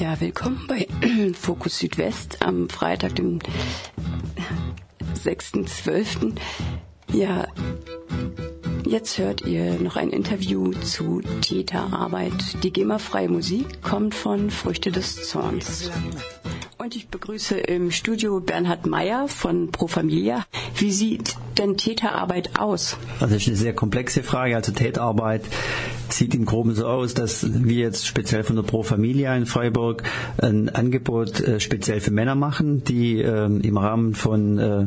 Ja, 0.00 0.18
willkommen 0.18 0.64
bei 0.66 0.86
Fokus 1.34 1.78
Südwest 1.78 2.38
am 2.40 2.70
Freitag, 2.70 3.16
dem 3.16 3.38
6.12. 5.14 6.36
Ja, 7.12 7.46
jetzt 8.86 9.18
hört 9.18 9.42
ihr 9.42 9.74
noch 9.74 9.96
ein 9.96 10.08
Interview 10.08 10.72
zu 10.72 11.20
Täterarbeit. 11.42 12.32
Die 12.62 12.72
GEMA-freie 12.72 13.28
Musik 13.28 13.82
kommt 13.82 14.14
von 14.14 14.50
Früchte 14.50 14.90
des 14.90 15.28
Zorns. 15.28 15.90
Und 16.78 16.96
ich 16.96 17.08
begrüße 17.08 17.58
im 17.58 17.90
Studio 17.90 18.40
Bernhard 18.40 18.86
Meyer 18.86 19.28
von 19.28 19.70
Pro 19.70 19.86
Familia. 19.86 20.46
Wie 20.76 20.92
sieht 20.92 21.36
denn 21.58 21.76
Täterarbeit 21.76 22.58
aus? 22.58 22.96
Also 23.20 23.34
das 23.34 23.42
ist 23.42 23.48
eine 23.48 23.56
sehr 23.58 23.74
komplexe 23.74 24.22
Frage. 24.22 24.56
Also 24.56 24.72
Täterarbeit 24.72 25.42
sieht 26.12 26.34
im 26.34 26.44
Groben 26.44 26.74
so 26.74 26.86
aus, 26.86 27.14
dass 27.14 27.46
wir 27.64 27.76
jetzt 27.76 28.06
speziell 28.06 28.44
von 28.44 28.56
der 28.56 28.62
Pro 28.62 28.82
Familia 28.82 29.36
in 29.36 29.46
Freiburg 29.46 30.02
ein 30.38 30.68
Angebot 30.68 31.40
äh, 31.40 31.60
speziell 31.60 32.00
für 32.00 32.10
Männer 32.10 32.34
machen, 32.34 32.84
die 32.84 33.20
äh, 33.20 33.46
im 33.46 33.76
Rahmen 33.76 34.14
von 34.14 34.58
äh, 34.58 34.86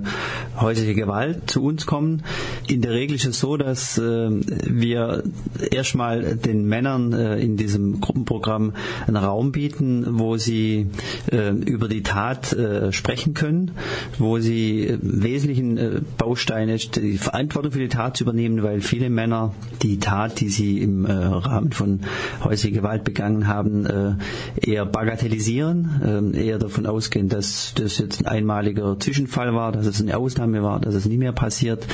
häuslicher 0.59 0.93
Gewalt 0.93 1.49
zu 1.49 1.63
uns 1.63 1.85
kommen. 1.85 2.23
In 2.67 2.81
der 2.81 2.91
Regel 2.91 3.15
ist 3.15 3.25
es 3.25 3.39
so, 3.39 3.57
dass 3.57 3.97
äh, 3.97 4.29
wir 4.29 5.23
erstmal 5.71 6.35
den 6.35 6.65
Männern 6.65 7.13
äh, 7.13 7.39
in 7.39 7.57
diesem 7.57 8.01
Gruppenprogramm 8.01 8.73
einen 9.07 9.17
Raum 9.17 9.51
bieten, 9.51 10.05
wo 10.19 10.37
sie 10.37 10.87
äh, 11.31 11.49
über 11.51 11.87
die 11.87 12.03
Tat 12.03 12.55
sprechen 12.91 13.33
können, 13.33 13.71
wo 14.17 14.39
sie 14.39 14.97
wesentlichen 15.01 16.05
Baustein 16.17 16.69
ist, 16.69 16.97
die 16.97 17.17
Verantwortung 17.17 17.71
für 17.71 17.79
die 17.79 17.87
Tat 17.87 18.17
zu 18.17 18.23
übernehmen, 18.23 18.63
weil 18.63 18.81
viele 18.81 19.09
Männer 19.09 19.53
die 19.81 19.99
Tat, 19.99 20.39
die 20.39 20.49
sie 20.49 20.79
im 20.81 21.05
Rahmen 21.13 21.71
von 21.71 22.01
häuslicher 22.43 22.81
Gewalt 22.81 23.03
begangen 23.03 23.47
haben, 23.47 24.17
eher 24.55 24.85
bagatellisieren, 24.85 26.33
eher 26.33 26.59
davon 26.59 26.85
ausgehen, 26.85 27.29
dass 27.29 27.73
das 27.75 27.97
jetzt 27.97 28.25
ein 28.25 28.43
einmaliger 28.43 28.99
Zwischenfall 28.99 29.53
war, 29.53 29.71
dass 29.71 29.85
es 29.85 30.01
eine 30.01 30.17
Ausnahme 30.17 30.63
war, 30.63 30.79
dass 30.79 30.95
es 30.95 31.05
nie 31.05 31.17
mehr 31.17 31.33
passiert, 31.33 31.85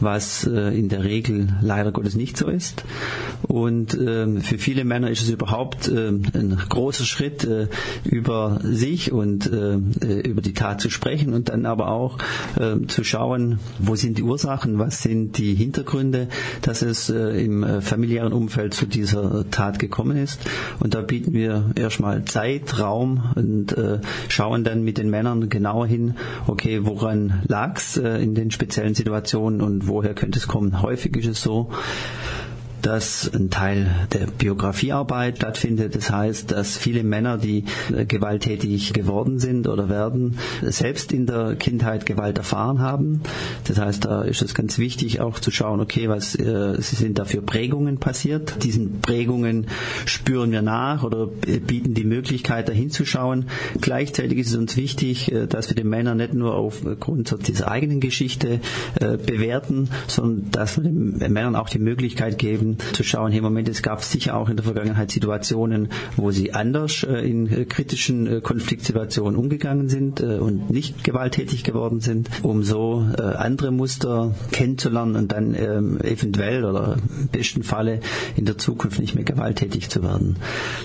was 0.00 0.44
in 0.44 0.88
der 0.88 1.04
Regel 1.04 1.48
leider 1.60 1.92
Gottes 1.92 2.14
nicht 2.14 2.36
so 2.36 2.48
ist. 2.48 2.84
Und 3.42 3.92
für 3.92 4.58
viele 4.58 4.84
Männer 4.84 5.10
ist 5.10 5.22
es 5.22 5.30
überhaupt 5.30 5.88
ein 5.88 6.58
großer 6.68 7.04
Schritt 7.04 7.46
über 8.04 8.60
sich 8.62 9.12
und 9.12 9.46
über 9.46 10.42
die 10.42 10.54
Tat 10.54 10.80
zu 10.80 10.90
sprechen 10.90 11.32
und 11.32 11.48
dann 11.48 11.66
aber 11.66 11.88
auch 11.88 12.18
zu 12.88 13.04
schauen, 13.04 13.58
wo 13.78 13.96
sind 13.96 14.18
die 14.18 14.22
Ursachen, 14.22 14.78
was 14.78 15.02
sind 15.02 15.38
die 15.38 15.54
Hintergründe, 15.54 16.28
dass 16.62 16.82
es 16.82 17.08
im 17.08 17.80
familiären 17.80 18.32
Umfeld 18.32 18.61
zu 18.70 18.86
dieser 18.86 19.50
Tat 19.50 19.78
gekommen 19.78 20.16
ist. 20.16 20.40
Und 20.80 20.94
da 20.94 21.00
bieten 21.00 21.32
wir 21.32 21.70
erstmal 21.74 22.24
Zeit, 22.24 22.78
Raum 22.78 23.32
und 23.34 23.74
schauen 24.28 24.64
dann 24.64 24.82
mit 24.84 24.98
den 24.98 25.10
Männern 25.10 25.48
genauer 25.48 25.86
hin, 25.86 26.14
okay, 26.46 26.84
woran 26.84 27.42
lag 27.46 27.76
es 27.76 27.96
in 27.96 28.34
den 28.34 28.50
speziellen 28.50 28.94
Situationen 28.94 29.60
und 29.60 29.88
woher 29.88 30.14
könnte 30.14 30.38
es 30.38 30.46
kommen. 30.46 30.82
Häufig 30.82 31.16
ist 31.16 31.26
es 31.26 31.42
so, 31.42 31.70
dass 32.82 33.30
ein 33.32 33.50
Teil 33.50 34.08
der 34.12 34.26
Biografiearbeit 34.26 35.38
stattfindet. 35.38 35.94
Das 35.94 36.10
heißt, 36.10 36.50
dass 36.50 36.76
viele 36.76 37.04
Männer, 37.04 37.38
die 37.38 37.64
gewalttätig 38.08 38.92
geworden 38.92 39.38
sind 39.38 39.68
oder 39.68 39.88
werden, 39.88 40.38
selbst 40.62 41.12
in 41.12 41.26
der 41.26 41.56
Kindheit 41.56 42.06
Gewalt 42.06 42.38
erfahren 42.38 42.80
haben. 42.80 43.22
Das 43.64 43.78
heißt, 43.78 44.04
da 44.04 44.22
ist 44.22 44.42
es 44.42 44.54
ganz 44.54 44.78
wichtig 44.78 45.20
auch 45.20 45.38
zu 45.38 45.50
schauen, 45.50 45.80
okay, 45.80 46.08
was 46.08 46.34
äh, 46.34 46.74
sind 46.78 47.18
da 47.18 47.24
für 47.24 47.42
Prägungen 47.42 47.98
passiert. 47.98 48.62
Diesen 48.62 49.00
Prägungen 49.00 49.66
spüren 50.04 50.50
wir 50.50 50.62
nach 50.62 51.04
oder 51.04 51.26
bieten 51.26 51.94
die 51.94 52.04
Möglichkeit, 52.04 52.68
da 52.68 52.72
hinzuschauen. 52.72 53.46
Gleichzeitig 53.80 54.38
ist 54.38 54.48
es 54.48 54.56
uns 54.56 54.76
wichtig, 54.76 55.32
äh, 55.32 55.46
dass 55.46 55.68
wir 55.68 55.76
den 55.76 55.88
Männern 55.88 56.18
nicht 56.18 56.34
nur 56.34 56.54
aufgrund 56.54 57.34
dieser 57.46 57.70
eigenen 57.70 58.00
Geschichte 58.00 58.60
äh, 59.00 59.16
bewerten, 59.16 59.88
sondern 60.08 60.50
dass 60.50 60.76
wir 60.76 60.84
den 60.84 61.32
Männern 61.32 61.56
auch 61.56 61.68
die 61.68 61.78
Möglichkeit 61.78 62.38
geben, 62.38 62.71
zu 62.92 63.02
schauen, 63.02 63.32
hey 63.32 63.40
Moment, 63.40 63.68
es 63.68 63.82
gab 63.82 64.02
sicher 64.02 64.36
auch 64.36 64.48
in 64.48 64.56
der 64.56 64.64
Vergangenheit 64.64 65.10
Situationen, 65.10 65.88
wo 66.16 66.30
sie 66.30 66.52
anders 66.52 67.04
äh, 67.04 67.18
in 67.28 67.68
kritischen 67.68 68.42
Konfliktsituationen 68.42 69.38
umgegangen 69.38 69.88
sind 69.88 70.20
und 70.20 70.70
nicht 70.70 71.04
gewalttätig 71.04 71.64
geworden 71.64 72.00
sind, 72.00 72.28
um 72.42 72.62
so 72.62 73.04
andere 73.16 73.70
Muster 73.70 74.34
kennenzulernen 74.50 75.16
und 75.16 75.32
dann 75.32 75.54
ähm, 75.54 76.00
eventuell 76.00 76.64
oder 76.64 76.96
im 77.18 77.28
besten 77.28 77.62
Falle 77.62 78.00
in 78.36 78.44
der 78.44 78.58
Zukunft 78.58 79.00
nicht 79.00 79.14
mehr 79.14 79.24
gewalttätig 79.24 79.90
zu 79.90 80.02
werden. 80.02 80.36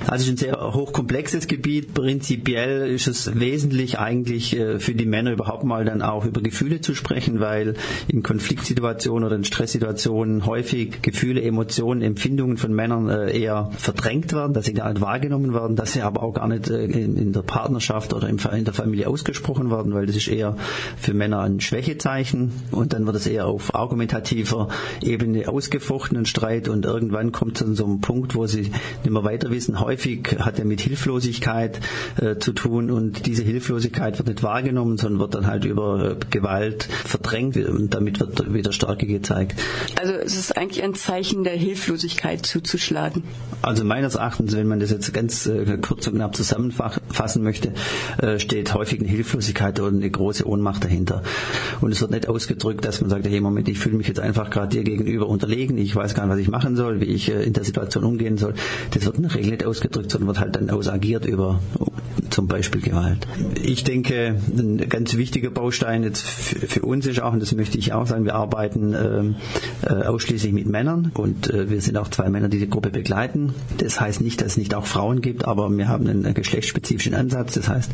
Also 0.08 0.16
es 0.16 0.22
ist 0.24 0.30
ein 0.30 0.38
sehr 0.38 0.74
hochkomplexes 0.74 1.48
Gebiet. 1.48 1.94
Prinzipiell 1.94 2.90
ist 2.90 3.08
es 3.08 3.40
wesentlich 3.40 4.00
eigentlich 4.00 4.58
für 4.80 4.94
die 4.94 5.06
Männer 5.06 5.32
überhaupt 5.32 5.64
mal 5.64 5.86
dann 5.86 6.02
auch 6.02 6.26
über 6.26 6.42
Gefühle 6.42 6.82
zu 6.82 6.96
sprechen, 6.96 7.40
weil 7.40 7.76
in 8.08 8.24
Konfliktsituationen 8.24 9.26
oder 9.26 9.36
in 9.36 9.44
Stresssituationen 9.44 10.46
häufig 10.46 11.02
Gefühle, 11.02 11.42
Emotionen, 11.42 11.77
Empfindungen 11.84 12.58
von 12.58 12.74
Männern 12.74 13.10
äh, 13.10 13.38
eher 13.38 13.70
verdrängt 13.78 14.34
werden, 14.34 14.54
dass 14.54 14.66
sie 14.66 14.74
gar 14.74 14.92
nicht 14.92 15.02
wahrgenommen 15.02 15.54
werden, 15.54 15.76
dass 15.76 15.94
sie 15.94 16.02
aber 16.02 16.24
auch 16.24 16.34
gar 16.34 16.48
nicht 16.48 16.70
äh, 16.70 16.86
in 16.86 17.34
der 17.34 17.42
Partnerschaft 17.42 18.14
oder 18.14 18.28
in 18.30 18.38
der 18.66 18.74
Familie 18.74 19.08
ausgesprochen 19.08 19.72
werden, 19.72 19.94
weil 19.94 20.06
das 20.06 20.16
ist 20.16 20.28
eher 20.28 20.56
für 20.98 21.14
Männer 21.14 21.42
ein 21.42 21.60
Schwächezeichen 21.60 22.52
und 22.72 22.94
dann 22.94 23.06
wird 23.06 23.16
es 23.16 23.28
eher 23.28 23.48
auf 23.48 23.76
argumentativer 23.76 24.70
Ebene 25.02 25.48
ausgefochten, 25.48 26.18
ein 26.18 26.26
Streit 26.26 26.68
und 26.68 26.86
irgendwann 26.86 27.32
kommt 27.32 27.58
es 27.58 27.68
an 27.68 27.76
so 27.76 27.86
einem 27.86 28.02
Punkt, 28.02 28.36
wo 28.36 28.46
sie 28.48 28.62
nicht 28.62 29.10
mehr 29.10 29.24
weiter 29.24 29.50
wissen. 29.52 29.80
Häufig 29.80 30.38
hat 30.40 30.60
er 30.60 30.66
mit 30.66 30.82
Hilflosigkeit 30.82 31.80
äh, 32.22 32.38
zu 32.38 32.54
tun 32.54 32.92
und 32.92 33.26
diese 33.26 33.44
Hilflosigkeit 33.44 34.18
wird 34.18 34.28
nicht 34.28 34.44
wahrgenommen, 34.44 34.98
sondern 34.98 35.20
wird 35.20 35.36
dann 35.36 35.48
halt 35.48 35.66
über 35.66 36.18
Gewalt 36.30 36.84
verdrängt 36.84 37.58
und 37.58 37.94
damit 37.94 38.20
wird 38.20 38.54
wieder 38.54 38.72
Stärke 38.72 39.08
gezeigt. 39.08 39.60
Also 40.00 40.14
es 40.14 40.38
ist 40.38 40.58
eigentlich 40.58 40.84
ein 40.84 40.96
Zeichen 40.96 41.44
der 41.44 41.54
Hilflosigkeit 41.68 42.46
zuzuschlagen. 42.46 43.24
Also 43.62 43.84
meines 43.84 44.16
Erachtens, 44.16 44.56
wenn 44.56 44.68
man 44.68 44.80
das 44.80 44.92
jetzt 44.92 45.14
ganz 45.14 45.46
äh, 45.48 45.78
kurz 45.82 46.08
und 46.08 46.16
knapp 46.16 46.36
zusammenfassen 46.36 47.44
möchte, 47.44 47.74
äh, 48.20 48.40
steht 48.40 48.74
häufig 48.74 49.00
eine 49.00 49.10
Hilflosigkeit 49.10 49.80
und 49.80 49.98
eine 49.98 50.10
große 50.10 50.48
Ohnmacht 50.48 50.84
dahinter. 50.84 51.24
Und 51.82 51.92
es 51.92 52.00
wird 52.02 52.12
nicht 52.12 52.30
ausgedrückt, 52.30 52.86
dass 52.86 53.02
man 53.02 53.10
sagt, 53.10 53.28
hey 53.28 53.42
Moment, 53.42 53.68
ich 53.68 53.80
fühle 53.80 53.98
mich 53.98 54.08
jetzt 54.08 54.20
einfach 54.20 54.50
gerade 54.50 54.70
dir 54.70 54.84
gegenüber 54.84 55.28
unterlegen, 55.28 55.78
ich 55.78 55.96
weiß 55.96 56.14
gar 56.14 56.26
nicht, 56.26 56.34
was 56.34 56.40
ich 56.40 56.50
machen 56.50 56.76
soll, 56.76 57.02
wie 57.02 57.06
ich 57.06 57.30
äh, 57.30 57.44
in 57.44 57.54
der 57.54 57.64
Situation 57.64 58.04
umgehen 58.04 58.38
soll. 58.38 58.54
Das 58.92 59.06
wird 59.06 59.18
in 59.18 59.24
der 59.24 59.36
Regel 59.36 59.52
nicht 59.52 59.66
ausgedrückt, 59.66 60.12
sondern 60.12 60.28
wird 60.28 60.40
halt 60.40 60.56
dann 60.56 60.70
ausagiert 60.70 61.26
über 61.26 61.60
zum 62.30 62.48
Beispiel 62.48 62.82
Gewalt. 62.82 63.28
Ich 63.64 63.84
denke, 63.84 64.36
ein 64.56 64.78
ganz 64.90 65.18
wichtiger 65.18 65.50
Baustein 65.50 66.04
jetzt 66.04 66.22
für 66.22 66.82
uns 66.84 67.08
ist 67.08 67.20
auch, 67.20 67.34
und 67.34 67.42
das 67.42 67.54
möchte 67.56 67.80
ich 67.80 67.94
auch 67.94 68.06
sagen, 68.06 68.26
wir 68.26 68.36
arbeiten 68.36 68.94
ähm, 68.94 69.36
äh, 69.82 70.06
ausschließlich 70.06 70.54
mit 70.54 70.68
Männern 70.68 71.12
und 71.16 71.50
äh, 71.50 71.57
wir 71.66 71.82
sind 71.82 71.98
auch 71.98 72.10
zwei 72.10 72.30
Männer, 72.30 72.50
die 72.50 72.60
die 72.60 72.70
Gruppe 72.70 72.90
begleiten. 72.90 73.54
Das 73.78 74.00
heißt 74.00 74.22
nicht, 74.22 74.42
dass 74.42 74.54
es 74.54 74.58
nicht 74.58 74.74
auch 74.74 74.86
Frauen 74.86 75.22
gibt, 75.22 75.46
aber 75.46 75.70
wir 75.70 75.88
haben 75.88 76.08
einen, 76.08 76.34
geschlechtsspezifischen 76.34 77.14
Ansatz. 77.14 77.56
Das 77.56 77.68
heißt, 77.68 77.92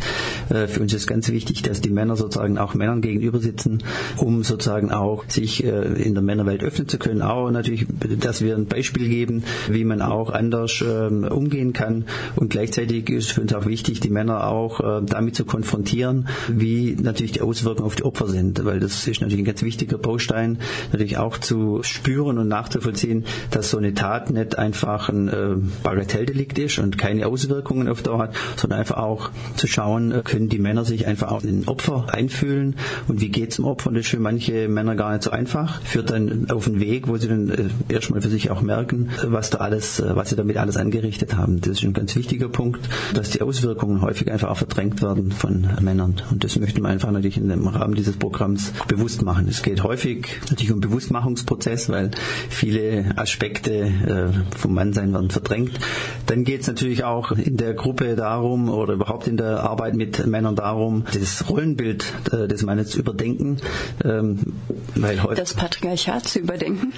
äh, 0.49 0.67
für 0.67 0.81
uns 0.81 0.93
ist 0.93 1.07
ganz 1.07 1.29
wichtig, 1.29 1.61
dass 1.61 1.81
die 1.81 1.89
Männer 1.89 2.15
sozusagen 2.15 2.57
auch 2.57 2.73
Männern 2.73 3.01
gegenüber 3.01 3.39
sitzen, 3.39 3.83
um 4.17 4.43
sozusagen 4.43 4.91
auch 4.91 5.25
sich 5.27 5.63
äh, 5.63 5.69
in 6.01 6.13
der 6.13 6.23
Männerwelt 6.23 6.63
öffnen 6.63 6.87
zu 6.87 6.97
können. 6.97 7.21
Auch 7.21 7.49
natürlich, 7.51 7.85
dass 8.19 8.41
wir 8.41 8.55
ein 8.55 8.65
Beispiel 8.65 9.07
geben, 9.07 9.43
wie 9.69 9.83
man 9.83 10.01
auch 10.01 10.31
anders 10.31 10.83
ähm, 10.85 11.23
umgehen 11.23 11.73
kann. 11.73 12.05
Und 12.35 12.49
gleichzeitig 12.49 13.09
ist 13.09 13.31
für 13.31 13.41
uns 13.41 13.53
auch 13.53 13.65
wichtig, 13.65 13.99
die 13.99 14.09
Männer 14.09 14.47
auch 14.47 14.79
äh, 14.79 15.05
damit 15.05 15.35
zu 15.35 15.45
konfrontieren, 15.45 16.27
wie 16.49 16.95
natürlich 16.99 17.33
die 17.33 17.41
Auswirkungen 17.41 17.85
auf 17.85 17.95
die 17.95 18.03
Opfer 18.03 18.27
sind, 18.27 18.63
weil 18.65 18.79
das 18.79 19.07
ist 19.07 19.21
natürlich 19.21 19.41
ein 19.41 19.45
ganz 19.45 19.61
wichtiger 19.63 19.97
Baustein, 19.97 20.59
natürlich 20.91 21.17
auch 21.17 21.37
zu 21.37 21.81
spüren 21.83 22.37
und 22.37 22.47
nachzuvollziehen, 22.47 23.25
dass 23.51 23.69
so 23.69 23.77
eine 23.77 23.93
Tat 23.93 24.29
nicht 24.29 24.57
einfach 24.57 25.09
ein 25.09 25.27
äh, 25.27 25.55
Bagatelldelikt 25.83 26.59
ist 26.59 26.79
und 26.79 26.97
keine 26.97 27.27
Auswirkungen 27.27 27.87
auf 27.87 28.01
Dauer 28.01 28.19
hat, 28.19 28.35
sondern 28.55 28.79
einfach 28.79 28.97
auch 28.97 29.29
zu 29.55 29.67
schauen, 29.67 30.11
äh, 30.11 30.21
können 30.23 30.49
die 30.49 30.59
Männer 30.59 30.85
sich 30.85 31.07
einfach 31.07 31.31
auch 31.31 31.43
in 31.43 31.61
den 31.61 31.67
Opfer 31.67 32.07
einfühlen 32.11 32.75
und 33.07 33.21
wie 33.21 33.29
geht 33.29 33.51
es 33.51 33.55
dem 33.57 33.65
Opfer? 33.65 33.89
Und 33.89 33.95
das 33.95 34.05
ist 34.05 34.11
für 34.11 34.19
manche 34.19 34.67
Männer 34.67 34.95
gar 34.95 35.11
nicht 35.11 35.23
so 35.23 35.31
einfach, 35.31 35.81
führt 35.81 36.09
dann 36.09 36.49
auf 36.49 36.67
einen 36.67 36.79
Weg, 36.79 37.07
wo 37.07 37.17
sie 37.17 37.27
dann 37.27 37.49
äh, 37.49 37.69
erstmal 37.89 38.21
für 38.21 38.29
sich 38.29 38.51
auch 38.51 38.61
merken, 38.61 39.09
was 39.23 39.49
da 39.49 39.59
alles, 39.59 39.99
äh, 39.99 40.15
was 40.15 40.29
sie 40.29 40.35
damit 40.35 40.57
alles 40.57 40.77
angerichtet 40.77 41.35
haben. 41.35 41.61
Das 41.61 41.73
ist 41.73 41.83
ein 41.83 41.93
ganz 41.93 42.15
wichtiger 42.15 42.49
Punkt, 42.49 42.87
dass 43.13 43.29
die 43.29 43.41
Auswirkungen 43.41 44.01
häufig 44.01 44.31
einfach 44.31 44.49
auch 44.49 44.57
verdrängt 44.57 45.01
werden 45.01 45.31
von 45.31 45.67
Männern. 45.81 46.15
Und 46.31 46.43
das 46.43 46.57
möchten 46.59 46.81
wir 46.81 46.89
einfach 46.89 47.11
natürlich 47.11 47.37
in 47.37 47.49
dem 47.49 47.67
Rahmen 47.67 47.95
dieses 47.95 48.15
Programms 48.15 48.73
bewusst 48.87 49.21
machen. 49.21 49.47
Es 49.47 49.61
geht 49.61 49.83
häufig 49.83 50.27
natürlich 50.49 50.71
um 50.71 50.81
Bewusstmachungsprozess, 50.81 51.89
weil 51.89 52.11
viele 52.49 53.13
Aspekte 53.17 53.32
äh, 53.41 54.29
vom 54.57 54.73
Mannsein 54.73 55.13
werden 55.13 55.29
verdrängt. 55.29 55.79
Dann 56.25 56.43
geht 56.43 56.61
es 56.61 56.67
natürlich 56.67 57.03
auch 57.03 57.31
in 57.31 57.57
der 57.57 57.73
Gruppe 57.73 58.15
darum 58.15 58.69
oder 58.69 58.93
überhaupt 58.93 59.27
in 59.27 59.37
der 59.37 59.63
Arbeit 59.63 59.95
mit 59.95 60.25
Männern 60.25 60.55
darum, 60.55 61.05
das 61.13 61.49
Rollenbild 61.49 62.05
äh, 62.31 62.47
des 62.47 62.63
Mannes 62.63 62.89
zu 62.89 62.99
überdenken. 62.99 63.57
Ähm, 64.03 64.39
weil 64.95 65.17
das 65.35 65.53
Patriarchat 65.53 66.27
zu 66.27 66.39
überdenken? 66.39 66.93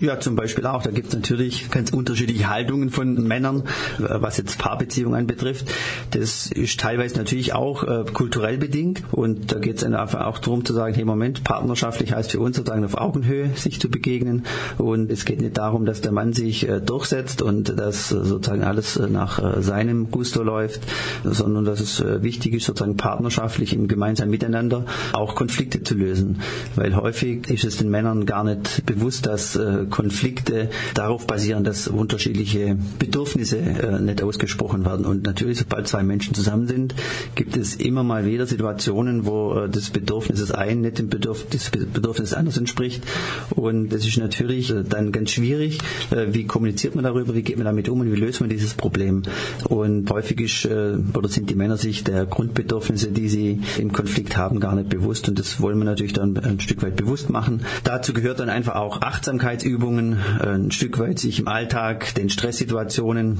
Ja, 0.00 0.20
zum 0.20 0.36
Beispiel 0.36 0.66
auch. 0.66 0.82
Da 0.82 0.90
gibt 0.90 1.08
es 1.08 1.14
natürlich 1.14 1.70
ganz 1.70 1.90
unterschiedliche 1.90 2.48
Haltungen 2.48 2.90
von 2.90 3.14
Männern, 3.26 3.64
was 3.98 4.36
jetzt 4.36 4.58
Paarbeziehungen 4.58 5.18
anbetrifft. 5.18 5.72
Das 6.12 6.46
ist 6.46 6.80
teilweise 6.80 7.16
natürlich 7.16 7.52
auch 7.54 7.82
äh, 7.84 8.04
kulturell 8.12 8.58
bedingt 8.58 9.02
und 9.12 9.52
da 9.52 9.58
geht 9.58 9.78
es 9.78 9.84
einfach 9.84 10.26
auch 10.26 10.38
darum 10.38 10.64
zu 10.64 10.72
sagen, 10.72 10.94
hey 10.94 11.04
Moment, 11.04 11.44
partnerschaftlich 11.44 12.12
heißt 12.12 12.32
für 12.32 12.40
uns 12.40 12.56
sozusagen 12.56 12.84
auf 12.84 12.96
Augenhöhe 12.96 13.50
sich 13.56 13.80
zu 13.80 13.90
begegnen 13.90 14.44
und 14.78 15.10
es 15.10 15.24
geht 15.24 15.40
nicht 15.40 15.58
darum, 15.58 15.79
dass 15.86 16.00
der 16.00 16.12
Mann 16.12 16.32
sich 16.32 16.68
äh, 16.68 16.80
durchsetzt 16.80 17.42
und 17.42 17.78
dass 17.78 18.12
äh, 18.12 18.24
sozusagen 18.24 18.62
alles 18.62 18.96
äh, 18.96 19.08
nach 19.08 19.40
seinem 19.62 20.10
Gusto 20.10 20.42
läuft, 20.42 20.82
sondern 21.24 21.64
dass 21.64 21.80
es 21.80 22.02
wichtig 22.22 22.54
ist, 22.54 22.66
sozusagen 22.66 22.96
partnerschaftlich 22.96 23.72
im 23.72 23.88
gemeinsamen 23.88 24.30
Miteinander 24.30 24.84
auch 25.12 25.34
Konflikte 25.34 25.82
zu 25.82 25.94
lösen, 25.94 26.40
weil 26.76 26.94
häufig 26.96 27.50
ist 27.50 27.64
es 27.64 27.78
den 27.78 27.90
Männern 27.90 28.26
gar 28.26 28.44
nicht 28.44 28.84
bewusst, 28.86 29.26
dass 29.26 29.58
Konflikte 29.90 30.70
darauf 30.94 31.26
basieren, 31.26 31.64
dass 31.64 31.88
unterschiedliche 31.88 32.76
Bedürfnisse 32.98 33.56
nicht 34.00 34.22
ausgesprochen 34.22 34.84
werden 34.84 35.04
und 35.04 35.24
natürlich, 35.24 35.58
sobald 35.58 35.88
zwei 35.88 36.02
Menschen 36.02 36.34
zusammen 36.34 36.66
sind, 36.66 36.94
gibt 37.34 37.56
es 37.56 37.76
immer 37.76 38.02
mal 38.02 38.26
wieder 38.26 38.46
Situationen, 38.46 39.26
wo 39.26 39.66
das 39.66 39.90
Bedürfnis 39.90 40.40
des 40.40 40.52
einen 40.52 40.82
nicht 40.82 40.98
dem 40.98 41.08
Bedürfnis 41.08 41.70
des 41.70 42.34
anderen 42.34 42.60
entspricht 42.60 43.02
und 43.50 43.90
das 43.90 44.06
ist 44.06 44.18
natürlich 44.18 44.72
dann 44.88 45.12
ganz 45.12 45.32
schwierig. 45.32 45.69
Wie 46.10 46.44
kommuniziert 46.44 46.94
man 46.94 47.04
darüber? 47.04 47.34
Wie 47.34 47.42
geht 47.42 47.56
man 47.56 47.64
damit 47.64 47.88
um 47.88 48.00
und 48.00 48.12
wie 48.12 48.16
löst 48.16 48.40
man 48.40 48.50
dieses 48.50 48.74
Problem? 48.74 49.22
Und 49.68 50.10
häufig 50.10 50.40
ist, 50.40 50.66
oder 50.66 51.28
sind 51.28 51.50
die 51.50 51.54
Männer 51.54 51.76
sich 51.76 52.04
der 52.04 52.26
Grundbedürfnisse, 52.26 53.08
die 53.08 53.28
sie 53.28 53.60
im 53.78 53.92
Konflikt 53.92 54.36
haben, 54.36 54.60
gar 54.60 54.74
nicht 54.74 54.88
bewusst 54.88 55.28
und 55.28 55.38
das 55.38 55.60
wollen 55.60 55.78
wir 55.78 55.84
natürlich 55.84 56.12
dann 56.12 56.36
ein 56.36 56.60
Stück 56.60 56.82
weit 56.82 56.96
bewusst 56.96 57.30
machen. 57.30 57.62
Dazu 57.84 58.12
gehört 58.12 58.40
dann 58.40 58.48
einfach 58.48 58.76
auch 58.76 59.02
Achtsamkeitsübungen, 59.02 60.18
ein 60.40 60.70
Stück 60.70 60.98
weit 60.98 61.18
sich 61.18 61.40
im 61.40 61.48
Alltag 61.48 62.14
den 62.14 62.30
Stresssituationen 62.30 63.38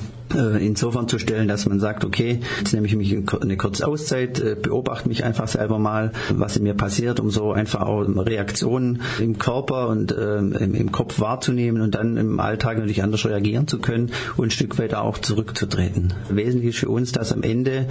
insofern 0.61 1.09
zu 1.09 1.19
stellen, 1.19 1.49
dass 1.49 1.67
man 1.67 1.81
sagt, 1.81 2.05
okay, 2.05 2.41
jetzt 2.59 2.73
nehme 2.73 2.87
ich 2.87 2.95
mich 2.95 3.17
eine 3.41 3.57
kurze 3.57 3.87
Auszeit, 3.87 4.63
beobachte 4.63 5.09
mich 5.09 5.25
einfach 5.25 5.49
selber 5.49 5.79
mal, 5.79 6.13
was 6.33 6.57
in 6.57 6.63
mir 6.63 6.75
passiert, 6.75 7.19
um 7.21 7.31
so 7.31 7.53
einfach 7.53 7.83
auch 7.83 8.03
Reaktionen 8.03 9.03
im 9.19 9.39
Körper 9.39 9.89
und 9.89 10.15
ähm, 10.17 10.53
im 10.53 10.93
Kopf 10.93 11.21
wahrzunehmen 11.21 11.83
und 11.83 11.95
dann 11.95 12.17
im 12.21 12.41
Alltag 12.41 12.77
natürlich 12.77 13.03
anders 13.03 13.25
reagieren 13.25 13.67
zu 13.67 13.79
können 13.79 14.13
und 14.37 14.49
ein 14.49 14.51
Stück 14.51 14.79
weit 14.79 14.95
auch 14.95 15.19
zurückzutreten. 15.19 16.13
Wesentlich 16.29 16.71
ist 16.71 16.79
für 16.79 16.89
uns, 16.89 17.13
dass 17.13 17.33
am 17.33 17.43
Ende 17.43 17.87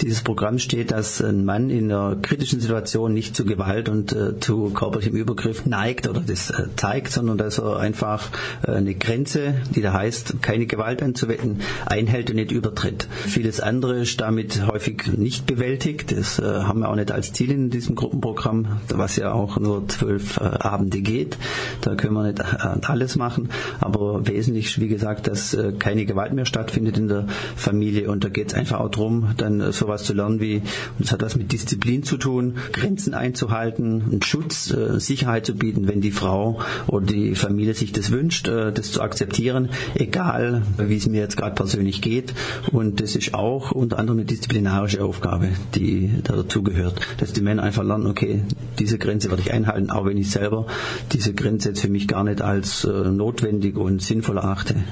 dieses 0.00 0.22
Programm 0.22 0.58
steht, 0.58 0.90
dass 0.90 1.20
ein 1.20 1.44
Mann 1.44 1.70
in 1.70 1.92
einer 1.92 2.16
kritischen 2.16 2.60
Situation 2.60 3.12
nicht 3.12 3.36
zu 3.36 3.44
Gewalt 3.44 3.88
und 3.88 4.12
äh, 4.12 4.38
zu 4.40 4.70
körperlichem 4.70 5.16
Übergriff 5.16 5.66
neigt 5.66 6.08
oder 6.08 6.20
das 6.20 6.50
äh, 6.50 6.66
zeigt, 6.76 7.12
sondern 7.12 7.38
dass 7.38 7.58
er 7.58 7.78
einfach 7.78 8.30
äh, 8.66 8.72
eine 8.72 8.94
Grenze, 8.94 9.54
die 9.74 9.82
da 9.82 9.92
heißt, 9.92 10.42
keine 10.42 10.66
Gewalt 10.66 11.02
anzuwenden, 11.02 11.60
einhält 11.86 12.30
und 12.30 12.36
nicht 12.36 12.52
übertritt. 12.52 13.06
Vieles 13.26 13.60
andere 13.60 14.00
ist 14.00 14.20
damit 14.20 14.66
häufig 14.66 15.06
nicht 15.16 15.46
bewältigt. 15.46 16.16
Das 16.16 16.38
äh, 16.38 16.42
haben 16.42 16.80
wir 16.80 16.88
auch 16.88 16.96
nicht 16.96 17.12
als 17.12 17.32
Ziel 17.32 17.50
in 17.50 17.70
diesem 17.70 17.94
Gruppenprogramm, 17.94 18.80
was 18.88 19.16
ja 19.16 19.32
auch 19.32 19.58
nur 19.58 19.86
zwölf 19.88 20.38
äh, 20.38 20.44
Abende 20.44 21.00
geht. 21.00 21.36
Da 21.80 21.94
können 21.94 22.14
wir 22.14 22.24
nicht 22.24 22.40
äh, 22.40 22.86
alles 22.86 23.16
machen. 23.16 23.48
Aber 23.80 24.26
wesentlich, 24.26 24.80
wie 24.80 24.88
gesagt, 24.88 25.26
dass 25.26 25.54
äh, 25.54 25.72
keine 25.78 26.04
Gewalt 26.04 26.32
mehr 26.32 26.46
stattfindet 26.46 26.98
in 26.98 27.08
der 27.08 27.26
Familie. 27.56 28.10
Und 28.10 28.24
da 28.24 28.28
geht 28.28 28.48
es 28.48 28.54
einfach 28.54 28.80
auch 28.80 28.90
darum, 28.90 29.30
dann 29.36 29.60
äh, 29.60 29.72
sowas 29.72 30.04
zu 30.04 30.14
lernen 30.14 30.40
wie, 30.40 30.62
und 30.98 31.04
es 31.04 31.12
hat 31.12 31.22
was 31.22 31.36
mit 31.36 31.52
Disziplin 31.52 32.02
zu 32.02 32.16
tun, 32.16 32.56
Grenzen 32.72 33.14
einzuhalten, 33.14 34.02
einen 34.10 34.22
Schutz, 34.22 34.70
äh, 34.70 34.98
Sicherheit 34.98 35.46
zu 35.46 35.54
bieten, 35.54 35.88
wenn 35.88 36.00
die 36.00 36.10
Frau 36.10 36.60
oder 36.86 37.06
die 37.06 37.34
Familie 37.34 37.74
sich 37.74 37.92
das 37.92 38.10
wünscht, 38.10 38.48
das 38.48 38.92
zu 38.92 39.00
akzeptieren, 39.00 39.70
egal 39.94 40.62
wie 40.78 40.96
es 40.96 41.08
mir 41.08 41.20
jetzt 41.20 41.36
gerade 41.36 41.54
persönlich 41.54 42.02
geht. 42.02 42.34
Und 42.72 43.00
das 43.00 43.16
ist 43.16 43.34
auch 43.34 43.72
unter 43.72 43.98
anderem 43.98 44.18
eine 44.18 44.26
disziplinarische 44.26 45.02
Aufgabe, 45.04 45.48
die 45.74 46.10
dazu 46.22 46.62
gehört, 46.62 47.00
dass 47.18 47.32
die 47.32 47.40
Männer 47.40 47.62
einfach 47.62 47.84
lernen, 47.84 48.06
okay, 48.06 48.42
diese 48.78 48.98
Grenze 48.98 49.30
werde 49.30 49.42
ich 49.42 49.52
einhalten, 49.52 49.90
auch 49.90 50.06
wenn 50.06 50.16
ich 50.16 50.30
selber 50.30 50.66
diese 51.12 51.34
Grenze 51.34 51.70
jetzt 51.70 51.80
für 51.80 51.88
mich 51.88 52.08
gar 52.08 52.24
nicht 52.24 52.42
als 52.42 52.84
äh, 52.84 52.88
notwendig 53.64 53.76
und 53.76 54.02
sinnvoll 54.02 54.38
erachte. 54.38 54.84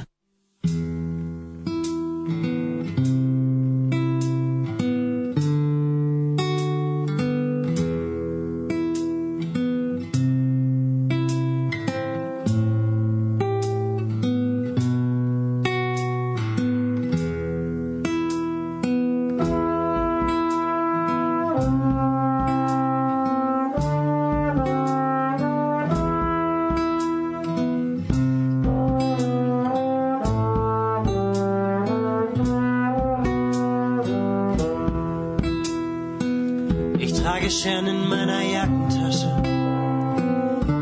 Tagesscheren 37.42 37.88
in 37.88 38.08
meiner 38.08 38.40
Jackentasche. 38.40 39.42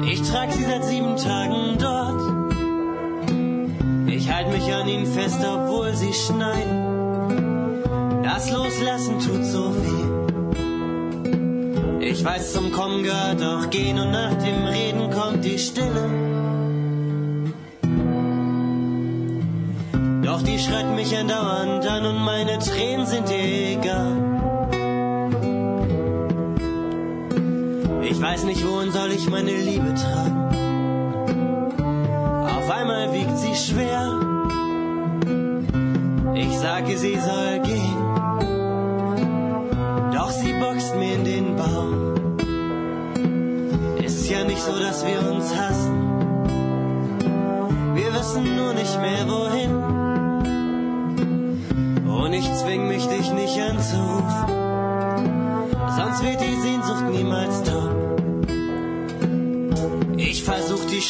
Ich 0.04 0.20
trag 0.28 0.52
sie 0.52 0.64
seit 0.64 0.84
sieben 0.84 1.16
Tagen 1.16 1.78
dort. 1.78 2.20
Ich 4.06 4.30
halte 4.30 4.50
mich 4.50 4.70
an 4.70 4.86
ihnen 4.86 5.06
fest, 5.06 5.40
obwohl 5.42 5.94
sie 5.94 6.12
schneiden. 6.12 7.82
Das 8.22 8.50
Loslassen 8.50 9.20
tut 9.20 9.42
so 9.42 9.74
weh. 9.74 10.04
Ich 12.04 12.22
weiß, 12.22 12.52
zum 12.52 12.72
Kommen 12.72 13.04
gehört 13.04 13.42
auch 13.42 13.70
Gehen 13.70 13.98
und 13.98 14.10
nach 14.10 14.34
dem 14.34 14.66
Reden 14.66 15.10
kommt 15.10 15.42
die 15.42 15.58
Stille. 15.58 16.10
Doch 20.22 20.42
die 20.42 20.58
schreit 20.58 20.94
mich 20.94 21.16
andauernd 21.16 21.86
an 21.86 22.04
und 22.04 22.22
meine 22.22 22.58
Tränen 22.58 23.06
sind 23.06 23.30
ihr 23.30 23.78
egal. 23.78 24.19
Millionen 28.60 28.92
soll 28.92 29.12
ich 29.12 29.26
meine 29.30 29.56
Liebe 29.56 29.94
tragen? 29.94 30.39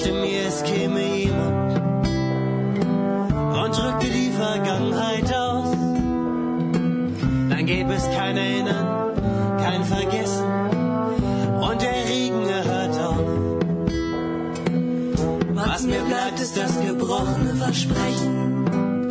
wünschte 0.00 0.12
mir, 0.12 0.46
es 0.46 0.62
käme 0.62 1.00
jemand 1.00 1.78
und 3.54 3.76
drückte 3.76 4.06
die 4.06 4.30
Vergangenheit 4.30 5.34
auf 5.34 5.76
gäbe 7.62 7.92
es 7.92 8.02
kein 8.16 8.36
Erinnern, 8.36 9.14
kein 9.58 9.84
Vergessen 9.84 10.44
und 11.60 11.80
der 11.80 12.04
Regen 12.08 12.44
hört 12.44 12.98
auf. 12.98 13.26
Was 15.54 15.82
mir 15.84 16.00
bleibt, 16.00 16.40
ist 16.40 16.56
das 16.56 16.80
gebrochene 16.80 17.54
Versprechen, 17.54 19.06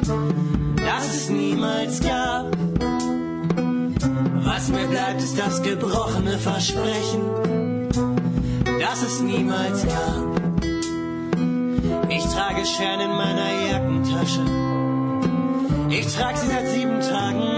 das 0.76 1.16
es 1.16 1.30
niemals 1.30 2.02
gab. 2.02 2.48
Was 4.44 4.68
mir 4.68 4.88
bleibt, 4.88 5.22
ist 5.22 5.40
das 5.40 5.62
gebrochene 5.62 6.38
Versprechen, 6.38 7.22
das 8.82 9.04
es 9.04 9.22
niemals 9.22 9.86
gab. 9.86 10.29
Ich 12.10 12.26
trage 12.26 12.66
Scheren 12.66 13.02
in 13.02 13.12
meiner 13.12 13.52
Jackentasche. 13.70 14.42
Ich 15.90 16.08
trage 16.16 16.38
sie 16.38 16.48
seit 16.48 16.68
sieben 16.68 17.00
Tagen 17.02 17.49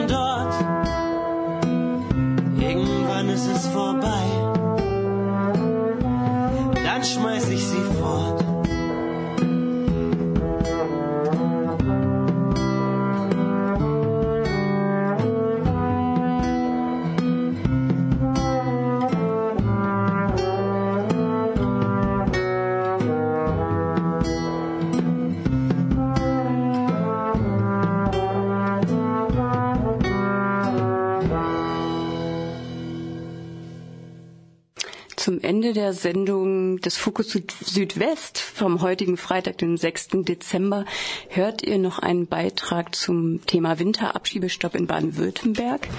Ende 35.52 35.74
der 35.74 35.92
Sendung 35.92 36.80
des 36.80 36.96
Fokus 36.96 37.38
Südwest 37.60 38.40
vom 38.40 38.82
heutigen 38.82 39.18
Freitag, 39.18 39.58
den 39.58 39.76
6. 39.76 40.24
Dezember, 40.24 40.86
hört 41.28 41.62
ihr 41.62 41.78
noch 41.78 42.00
einen 42.00 42.26
Beitrag 42.26 42.96
zum 42.96 43.46
Thema 43.46 43.78
Winterabschiebestopp 43.78 44.76
in 44.76 44.88
Baden-Württemberg. 44.88 45.90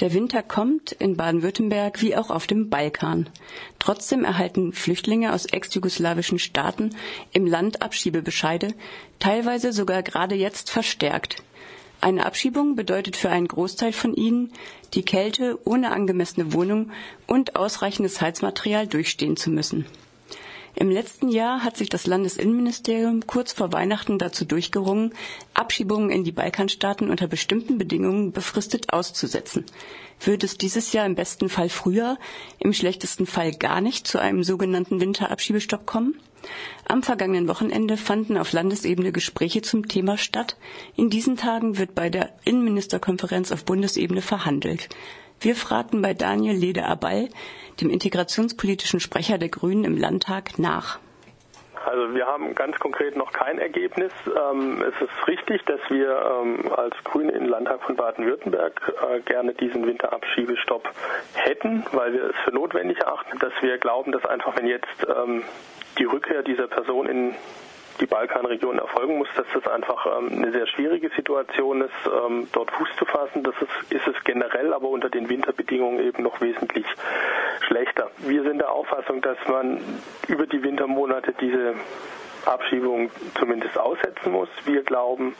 Der 0.00 0.12
Winter 0.14 0.42
kommt 0.42 0.90
in 0.90 1.16
Baden-Württemberg 1.16 2.02
wie 2.02 2.16
auch 2.16 2.30
auf 2.30 2.48
dem 2.48 2.70
Balkan. 2.70 3.30
Trotzdem 3.78 4.24
erhalten 4.24 4.72
Flüchtlinge 4.72 5.32
aus 5.32 5.46
ex-jugoslawischen 5.46 6.40
Staaten 6.40 6.90
im 7.30 7.46
Land 7.46 7.82
Abschiebebescheide, 7.82 8.74
teilweise 9.20 9.72
sogar 9.72 10.02
gerade 10.02 10.34
jetzt 10.34 10.70
verstärkt. 10.72 11.44
Eine 12.00 12.26
Abschiebung 12.26 12.76
bedeutet 12.76 13.16
für 13.16 13.30
einen 13.30 13.48
Großteil 13.48 13.92
von 13.92 14.14
ihnen, 14.14 14.52
die 14.94 15.02
Kälte 15.02 15.58
ohne 15.64 15.90
angemessene 15.90 16.52
Wohnung 16.52 16.92
und 17.26 17.56
ausreichendes 17.56 18.20
Heizmaterial 18.20 18.86
durchstehen 18.86 19.36
zu 19.36 19.50
müssen. 19.50 19.84
Im 20.80 20.90
letzten 20.90 21.28
Jahr 21.28 21.64
hat 21.64 21.76
sich 21.76 21.88
das 21.88 22.06
Landesinnenministerium 22.06 23.26
kurz 23.26 23.50
vor 23.50 23.72
Weihnachten 23.72 24.16
dazu 24.16 24.44
durchgerungen, 24.44 25.12
Abschiebungen 25.52 26.08
in 26.08 26.22
die 26.22 26.30
Balkanstaaten 26.30 27.10
unter 27.10 27.26
bestimmten 27.26 27.78
Bedingungen 27.78 28.30
befristet 28.30 28.92
auszusetzen. 28.92 29.66
Wird 30.20 30.44
es 30.44 30.56
dieses 30.56 30.92
Jahr 30.92 31.04
im 31.04 31.16
besten 31.16 31.48
Fall 31.48 31.68
früher, 31.68 32.16
im 32.60 32.72
schlechtesten 32.72 33.26
Fall 33.26 33.50
gar 33.54 33.80
nicht 33.80 34.06
zu 34.06 34.20
einem 34.20 34.44
sogenannten 34.44 35.00
Winterabschiebestopp 35.00 35.84
kommen? 35.84 36.14
Am 36.86 37.02
vergangenen 37.02 37.48
Wochenende 37.48 37.96
fanden 37.96 38.38
auf 38.38 38.52
Landesebene 38.52 39.10
Gespräche 39.10 39.62
zum 39.62 39.88
Thema 39.88 40.16
statt. 40.16 40.56
In 40.94 41.10
diesen 41.10 41.36
Tagen 41.36 41.76
wird 41.78 41.96
bei 41.96 42.08
der 42.08 42.32
Innenministerkonferenz 42.44 43.50
auf 43.50 43.64
Bundesebene 43.64 44.22
verhandelt. 44.22 44.88
Wir 45.40 45.54
fragten 45.54 46.02
bei 46.02 46.14
Daniel 46.14 46.56
Leder-Aball, 46.56 47.28
dem 47.80 47.90
integrationspolitischen 47.90 48.98
Sprecher 48.98 49.38
der 49.38 49.48
Grünen 49.48 49.84
im 49.84 49.96
Landtag, 49.96 50.58
nach. 50.58 50.98
Also 51.86 52.12
wir 52.12 52.26
haben 52.26 52.54
ganz 52.56 52.76
konkret 52.80 53.16
noch 53.16 53.32
kein 53.32 53.58
Ergebnis. 53.58 54.12
Ähm, 54.26 54.82
es 54.82 55.00
ist 55.00 55.28
richtig, 55.28 55.64
dass 55.64 55.80
wir 55.88 56.42
ähm, 56.42 56.72
als 56.76 56.94
Grüne 57.04 57.32
im 57.32 57.46
Landtag 57.46 57.82
von 57.84 57.94
Baden-Württemberg 57.94 58.94
äh, 59.08 59.20
gerne 59.20 59.54
diesen 59.54 59.86
Winterabschiebestopp 59.86 60.90
hätten, 61.34 61.84
weil 61.92 62.12
wir 62.12 62.24
es 62.24 62.36
für 62.44 62.50
notwendig 62.50 62.98
erachten, 62.98 63.38
dass 63.38 63.52
wir 63.60 63.78
glauben, 63.78 64.12
dass 64.12 64.26
einfach 64.26 64.56
wenn 64.56 64.66
jetzt 64.66 65.06
ähm, 65.08 65.44
die 65.98 66.04
Rückkehr 66.04 66.42
dieser 66.42 66.66
Person 66.66 67.06
in 67.06 67.34
die 68.00 68.06
Balkanregion 68.06 68.78
erfolgen 68.78 69.18
muss, 69.18 69.28
dass 69.36 69.46
das 69.52 69.66
einfach 69.66 70.06
ähm, 70.18 70.42
eine 70.42 70.52
sehr 70.52 70.66
schwierige 70.66 71.10
Situation 71.10 71.82
ist, 71.82 71.90
ähm, 72.06 72.48
dort 72.52 72.70
Fuß 72.70 72.88
zu 72.98 73.04
fassen. 73.04 73.42
Das 73.42 73.54
ist, 73.60 73.92
ist 73.92 74.06
es 74.06 74.24
generell, 74.24 74.72
aber 74.72 74.88
unter 74.88 75.10
den 75.10 75.28
Winterbedingungen 75.28 76.00
eben 76.00 76.22
noch 76.22 76.40
wesentlich 76.40 76.86
schlechter. 77.66 78.10
Wir 78.18 78.42
sind 78.42 78.58
der 78.58 78.72
Auffassung, 78.72 79.20
dass 79.20 79.38
man 79.48 79.80
über 80.28 80.46
die 80.46 80.62
Wintermonate 80.62 81.34
diese 81.40 81.74
Abschiebung 82.46 83.10
zumindest 83.38 83.78
aussetzen 83.78 84.32
muss. 84.32 84.48
Wir 84.64 84.82
glauben, 84.82 85.34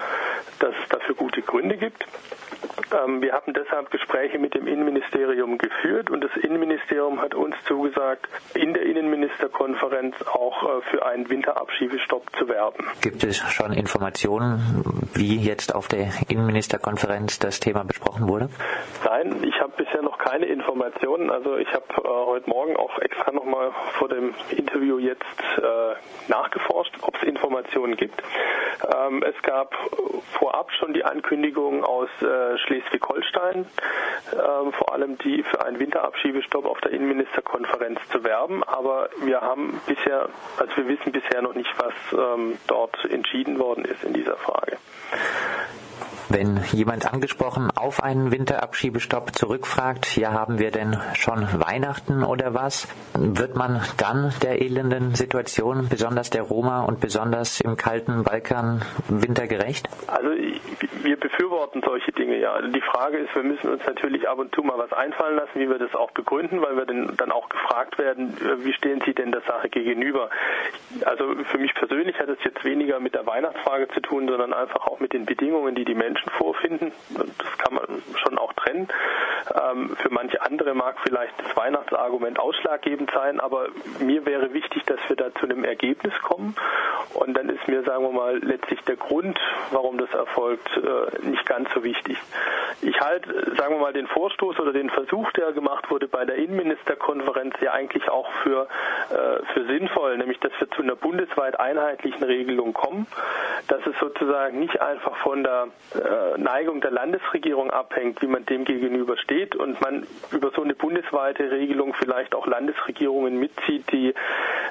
dass 0.58 0.74
es 0.82 0.88
dafür 0.88 1.14
gute 1.14 1.42
Gründe 1.42 1.76
gibt. 1.76 2.04
Ähm, 2.92 3.20
wir 3.20 3.32
haben 3.32 3.52
deshalb 3.52 3.90
Gespräche 3.90 4.38
mit 4.38 4.54
dem 4.54 4.66
Innenministerium 4.66 5.58
geführt 5.58 6.10
und 6.10 6.22
das 6.22 6.30
Innenministerium 6.36 7.20
hat 7.20 7.34
uns 7.34 7.54
zugesagt, 7.66 8.28
in 8.54 8.72
der 8.74 8.82
Innenministerkonferenz 8.84 10.14
auch 10.22 10.62
äh, 10.62 10.82
für 10.90 11.04
einen 11.04 11.28
Winterabschiebestopp 11.28 12.24
zu 12.38 12.48
werben. 12.48 12.86
Gibt 13.02 13.24
es 13.24 13.38
schon 13.38 13.72
Informationen, 13.72 14.82
wie 15.14 15.36
jetzt 15.36 15.74
auf 15.74 15.88
der 15.88 16.08
Innenministerkonferenz 16.28 17.38
das 17.38 17.60
Thema 17.60 17.84
besprochen 17.84 18.28
wurde? 18.28 18.48
Nein, 19.04 19.42
ich 19.42 19.60
habe 19.60 19.72
bisher 19.76 20.02
noch 20.02 20.18
keine 20.18 20.46
Informationen. 20.46 21.30
Also 21.30 21.56
ich 21.56 21.68
habe 21.72 21.84
äh, 21.96 22.08
heute 22.08 22.48
Morgen 22.48 22.76
auch 22.76 22.98
extra 22.98 23.32
nochmal 23.32 23.72
vor 23.98 24.08
dem 24.08 24.34
Interview 24.50 24.98
jetzt 24.98 25.22
äh, 25.58 26.30
nachgeforscht, 26.30 26.94
ob 27.02 27.16
es 27.16 27.22
Informationen 27.22 27.96
gibt. 27.96 28.22
Ähm, 28.94 29.22
es 29.22 29.40
gab 29.42 29.74
vorab 30.38 30.70
schon 30.72 30.94
die 30.94 31.04
Ankündigung 31.04 31.84
aus 31.84 32.08
äh, 32.22 32.47
Schleswig-Holstein, 32.56 33.66
äh, 34.32 34.72
vor 34.72 34.92
allem 34.92 35.18
die 35.18 35.42
für 35.42 35.64
einen 35.64 35.78
Winterabschiebestopp 35.78 36.64
auf 36.64 36.80
der 36.80 36.92
Innenministerkonferenz 36.92 38.00
zu 38.10 38.24
werben. 38.24 38.62
Aber 38.64 39.10
wir 39.22 39.40
haben 39.40 39.80
bisher, 39.86 40.28
also 40.56 40.76
wir 40.76 40.88
wissen 40.88 41.12
bisher 41.12 41.42
noch 41.42 41.54
nicht, 41.54 41.70
was 41.78 41.94
ähm, 42.12 42.58
dort 42.66 43.04
entschieden 43.10 43.58
worden 43.58 43.84
ist 43.84 44.04
in 44.04 44.12
dieser 44.12 44.36
Frage. 44.36 44.78
Wenn 46.30 46.60
jemand 46.72 47.10
angesprochen 47.10 47.70
auf 47.74 48.02
einen 48.02 48.30
Winterabschiebestopp 48.30 49.34
zurückfragt, 49.34 50.16
ja, 50.16 50.32
haben 50.32 50.58
wir 50.58 50.70
denn 50.70 50.98
schon 51.14 51.46
Weihnachten 51.58 52.22
oder 52.22 52.52
was? 52.52 52.86
Wird 53.14 53.56
man 53.56 53.80
dann 53.96 54.32
der 54.42 54.60
elenden 54.60 55.14
Situation, 55.14 55.88
besonders 55.88 56.28
der 56.28 56.42
Roma 56.42 56.82
und 56.84 57.00
besonders 57.00 57.60
im 57.60 57.76
kalten 57.76 58.24
Balkan, 58.24 58.82
wintergerecht? 59.08 59.88
Also 60.06 60.28
wir 61.02 61.16
befürworten 61.16 61.82
solche 61.84 62.12
Dinge, 62.12 62.38
ja. 62.38 62.52
Also 62.52 62.68
die 62.68 62.80
Frage 62.80 63.18
ist, 63.18 63.34
wir 63.34 63.42
müssen 63.42 63.68
uns 63.70 63.86
natürlich 63.86 64.28
ab 64.28 64.38
und 64.38 64.54
zu 64.54 64.62
mal 64.62 64.78
was 64.78 64.92
einfallen 64.92 65.36
lassen, 65.36 65.58
wie 65.58 65.68
wir 65.68 65.78
das 65.78 65.94
auch 65.94 66.10
begründen, 66.10 66.60
weil 66.60 66.76
wir 66.76 66.84
dann 66.84 67.32
auch 67.32 67.48
gefragt 67.48 67.98
werden, 67.98 68.36
äh, 68.38 68.64
wie 68.64 68.72
stehen 68.72 69.02
Sie 69.06 69.14
denn 69.14 69.32
der 69.32 69.42
Sache 69.42 69.68
gegenüber? 69.68 70.30
Also 71.04 71.34
für 71.50 71.58
mich 71.58 71.74
persönlich 71.74 72.18
hat 72.18 72.28
es 72.28 72.38
jetzt 72.44 72.64
weniger 72.64 73.00
mit 73.00 73.14
der 73.14 73.26
Weihnachtsfrage 73.26 73.88
zu 73.88 74.00
tun, 74.00 74.28
sondern 74.28 74.52
einfach 74.52 74.86
auch 74.86 75.00
mit 75.00 75.12
den 75.12 75.24
Bedingungen, 75.24 75.74
die 75.74 75.84
die 75.84 75.94
Menschen 75.94 76.17
Menschen 76.18 76.30
vorfinden. 76.30 76.92
Das 77.10 77.58
kann 77.58 77.74
man 77.74 78.02
schon 78.22 78.38
auch 78.38 78.52
trennen. 78.54 78.88
Ähm, 79.54 79.96
für 80.00 80.10
manche 80.10 80.42
andere 80.42 80.74
mag 80.74 80.96
vielleicht 81.02 81.34
das 81.38 81.56
Weihnachtsargument 81.56 82.38
ausschlaggebend 82.38 83.10
sein, 83.12 83.40
aber 83.40 83.68
mir 84.00 84.26
wäre 84.26 84.52
wichtig, 84.52 84.84
dass 84.84 84.98
wir 85.08 85.16
da 85.16 85.34
zu 85.34 85.44
einem 85.44 85.64
Ergebnis 85.64 86.12
kommen. 86.22 86.54
Und 87.14 87.34
dann 87.36 87.48
ist 87.48 87.66
mir, 87.68 87.82
sagen 87.84 88.04
wir 88.04 88.12
mal, 88.12 88.38
letztlich 88.38 88.80
der 88.82 88.96
Grund, 88.96 89.38
warum 89.70 89.98
das 89.98 90.12
erfolgt, 90.12 90.68
äh, 90.76 91.26
nicht 91.26 91.46
ganz 91.46 91.68
so 91.72 91.82
wichtig. 91.84 92.18
Ich 92.82 93.00
halte, 93.00 93.54
sagen 93.56 93.74
wir 93.74 93.80
mal, 93.80 93.92
den 93.92 94.06
Vorstoß 94.06 94.58
oder 94.60 94.72
den 94.72 94.90
Versuch, 94.90 95.30
der 95.32 95.52
gemacht 95.52 95.90
wurde 95.90 96.08
bei 96.08 96.24
der 96.24 96.36
Innenministerkonferenz, 96.36 97.54
ja 97.60 97.72
eigentlich 97.72 98.08
auch 98.08 98.30
für, 98.42 98.68
äh, 99.10 99.44
für 99.54 99.64
sinnvoll, 99.66 100.18
nämlich 100.18 100.38
dass 100.40 100.52
wir 100.58 100.70
zu 100.70 100.82
einer 100.82 100.96
bundesweit 100.96 101.58
einheitlichen 101.58 102.22
Regelung 102.22 102.72
kommen, 102.74 103.06
dass 103.68 103.84
es 103.86 103.98
sozusagen 103.98 104.58
nicht 104.58 104.80
einfach 104.80 105.16
von 105.18 105.42
der 105.42 105.68
äh, 106.08 106.38
Neigung 106.38 106.80
der 106.80 106.90
Landesregierung 106.90 107.70
abhängt, 107.70 108.22
wie 108.22 108.26
man 108.26 108.46
dem 108.46 108.64
gegenüber 108.64 109.16
steht 109.18 109.54
und 109.54 109.80
man 109.80 110.06
über 110.30 110.50
so 110.54 110.62
eine 110.62 110.74
bundesweite 110.74 111.50
Regelung 111.50 111.94
vielleicht 111.94 112.34
auch 112.34 112.46
Landesregierungen 112.46 113.38
mitzieht, 113.38 113.90
die 113.92 114.14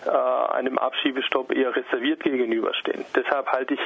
äh, 0.05 0.10
einem 0.10 0.77
Abschiebestopp 0.77 1.51
eher 1.51 1.75
reserviert 1.75 2.21
gegenüberstehen. 2.23 3.05
Deshalb 3.15 3.47
halte 3.47 3.73
ich 3.73 3.79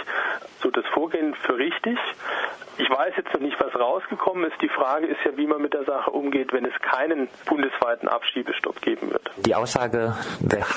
so 0.62 0.69
das 0.69 0.86
Vorgehen 0.88 1.36
für 1.36 1.58
richtig. 1.58 1.97
Ich 2.78 2.89
weiß 2.89 3.13
jetzt 3.17 3.34
noch 3.34 3.41
nicht, 3.41 3.60
was 3.60 3.76
rausgekommen 3.76 4.50
ist. 4.50 4.60
Die 4.62 4.69
Frage 4.69 5.06
ist 5.06 5.19
ja, 5.26 5.36
wie 5.38 5.45
man 5.45 5.62
mit 5.62 5.74
der 5.74 5.84
Sache 5.84 6.10
umgeht, 6.10 6.54
wenn 6.54 6.65
es 6.65 6.74
keinen 6.82 7.28
bundesweiten 7.45 8.08
Abschiebestopp 8.08 8.82
geben 8.82 9.12
wird. 9.12 9.30
Die 9.45 9.56
Aussage, 9.56 10.15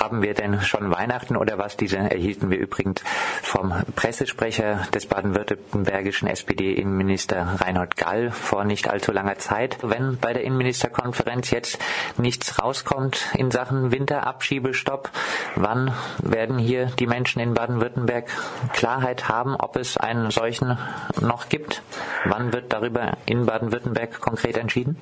haben 0.05 0.21
wir 0.21 0.33
denn 0.33 0.61
schon 0.61 0.91
Weihnachten 0.91 1.35
oder 1.35 1.57
was, 1.57 1.77
diese 1.77 1.97
erhielten 1.97 2.51
wir 2.51 2.59
übrigens 2.59 3.03
vom 3.41 3.73
Pressesprecher 3.95 4.87
des 4.93 5.07
baden-württembergischen 5.07 6.27
SPD-Innenminister 6.27 7.55
Reinhold 7.59 7.97
Gall 7.97 8.31
vor 8.31 8.65
nicht 8.65 8.89
allzu 8.89 9.11
langer 9.11 9.37
Zeit. 9.37 9.77
Wenn 9.81 10.17
bei 10.19 10.33
der 10.33 10.43
Innenministerkonferenz 10.43 11.51
jetzt 11.51 11.79
nichts 12.17 12.61
rauskommt 12.61 13.25
in 13.35 13.51
Sachen 13.51 13.91
Winterabschiebestopp, 13.91 15.09
wann 15.55 15.93
werden 16.21 16.57
hier 16.57 16.87
die 16.99 17.07
Menschen 17.07 17.41
in 17.41 17.53
Baden-Württemberg 17.53 18.27
Klarheit 18.73 19.29
haben, 19.29 19.55
ob 19.55 19.75
es 19.75 19.97
einen 19.97 20.31
solchen 20.31 20.77
noch 21.21 21.49
gibt? 21.49 21.81
Wann 22.25 22.53
wird 22.53 22.71
darüber 22.73 23.17
in 23.25 23.45
Baden-Württemberg 23.45 24.19
konkret 24.19 24.57
entschieden? 24.57 24.97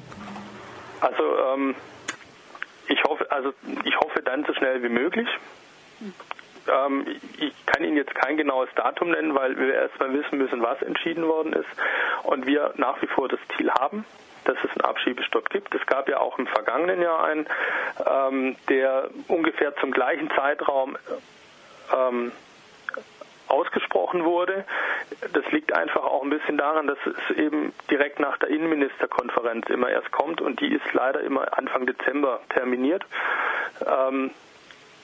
Also 1.02 1.24
ähm, 1.54 1.76
ich 2.88 3.04
hoffe, 3.04 3.30
also 3.32 3.54
ich 3.84 3.96
hoffe 3.98 4.22
dann 4.24 4.46
so 4.46 4.54
schnell 4.54 4.84
wie 4.84 4.90
möglich. 4.90 5.28
Ähm, 6.68 7.06
ich 7.38 7.54
kann 7.66 7.84
Ihnen 7.84 7.98
jetzt 7.98 8.16
kein 8.16 8.38
genaues 8.38 8.70
Datum 8.76 9.12
nennen, 9.12 9.36
weil 9.36 9.58
wir 9.58 9.74
erstmal 9.74 10.14
wissen 10.14 10.38
müssen, 10.38 10.62
was 10.62 10.82
entschieden 10.82 11.28
worden 11.28 11.54
ist 11.54 11.70
und 12.24 12.46
wir 12.46 12.74
nach 12.78 13.02
wie 13.02 13.08
vor 13.08 13.28
das 13.28 13.40
Ziel 13.56 13.72
haben, 13.72 14.06
dass 14.46 14.58
es 14.64 14.72
einen 14.72 14.82
Abschiebestopp 14.82 15.50
gibt. 15.50 15.74
Es 15.74 15.86
gab 15.86 16.10
ja 16.10 16.20
auch 16.20 16.38
im 16.38 16.48
vergangenen 16.48 17.02
Jahr 17.02 17.24
einen, 17.24 17.48
ähm, 18.06 18.56
der 18.70 19.10
ungefähr 19.28 19.76
zum 19.78 19.92
gleichen 19.92 20.30
Zeitraum 20.32 20.98
ähm, 21.94 22.32
ausgesprochen 23.48 24.26
wurde. 24.26 24.66
Das 25.34 25.46
liegt 25.52 25.74
einfach 25.74 26.04
auch 26.04 26.24
ein 26.24 26.30
bisschen 26.30 26.58
daran, 26.58 26.88
dass 26.88 26.98
es 27.06 27.38
eben 27.38 27.74
direkt 27.90 28.20
nach 28.20 28.38
der 28.38 28.50
Innenministerkonferenz 28.50 29.70
immer 29.70 29.90
erst 29.90 30.12
kommt 30.12 30.42
und 30.42 30.60
die 30.60 30.74
ist 30.74 30.94
leider 30.94 31.22
immer 31.22 31.58
Anfang 31.58 31.86
Dezember 31.86 32.42
terminiert. 32.50 33.04
Ähm, 33.86 34.32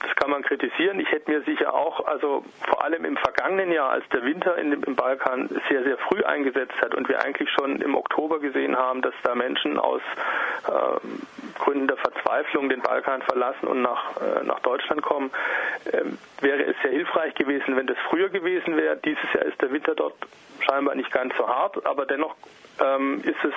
das 0.00 0.14
kann 0.16 0.30
man 0.30 0.42
kritisieren. 0.42 0.98
Ich 0.98 1.10
hätte 1.10 1.30
mir 1.30 1.42
sicher 1.42 1.74
auch, 1.74 2.06
also 2.06 2.42
vor 2.66 2.82
allem 2.82 3.04
im 3.04 3.16
vergangenen 3.18 3.70
Jahr, 3.70 3.90
als 3.90 4.08
der 4.08 4.22
Winter 4.24 4.56
in 4.56 4.72
im 4.72 4.96
Balkan 4.96 5.48
sehr, 5.68 5.82
sehr 5.84 5.98
früh 5.98 6.22
eingesetzt 6.22 6.80
hat 6.80 6.94
und 6.94 7.08
wir 7.08 7.22
eigentlich 7.22 7.50
schon 7.50 7.80
im 7.82 7.94
Oktober 7.94 8.40
gesehen 8.40 8.76
haben, 8.76 9.02
dass 9.02 9.14
da 9.22 9.34
Menschen 9.34 9.78
aus 9.78 10.00
äh, 10.66 11.58
Gründen 11.58 11.86
der 11.86 11.98
Verzweiflung 11.98 12.70
den 12.70 12.80
Balkan 12.80 13.22
verlassen 13.22 13.68
und 13.68 13.82
nach, 13.82 14.16
äh, 14.16 14.44
nach 14.44 14.60
Deutschland 14.60 15.02
kommen, 15.02 15.30
äh, 15.84 16.02
wäre 16.40 16.64
es 16.64 16.76
sehr 16.82 16.92
hilfreich 16.92 17.34
gewesen, 17.34 17.76
wenn 17.76 17.86
das 17.86 17.98
früher 18.08 18.30
gewesen 18.30 18.76
wäre. 18.76 18.96
Dieses 18.96 19.32
Jahr 19.34 19.44
ist 19.44 19.60
der 19.60 19.70
Winter 19.70 19.94
dort 19.94 20.14
scheinbar 20.60 20.94
nicht 20.94 21.12
ganz 21.12 21.34
so 21.36 21.46
hart, 21.46 21.84
aber 21.86 22.06
dennoch 22.06 22.34
ähm, 22.80 23.22
ist 23.22 23.44
es 23.44 23.54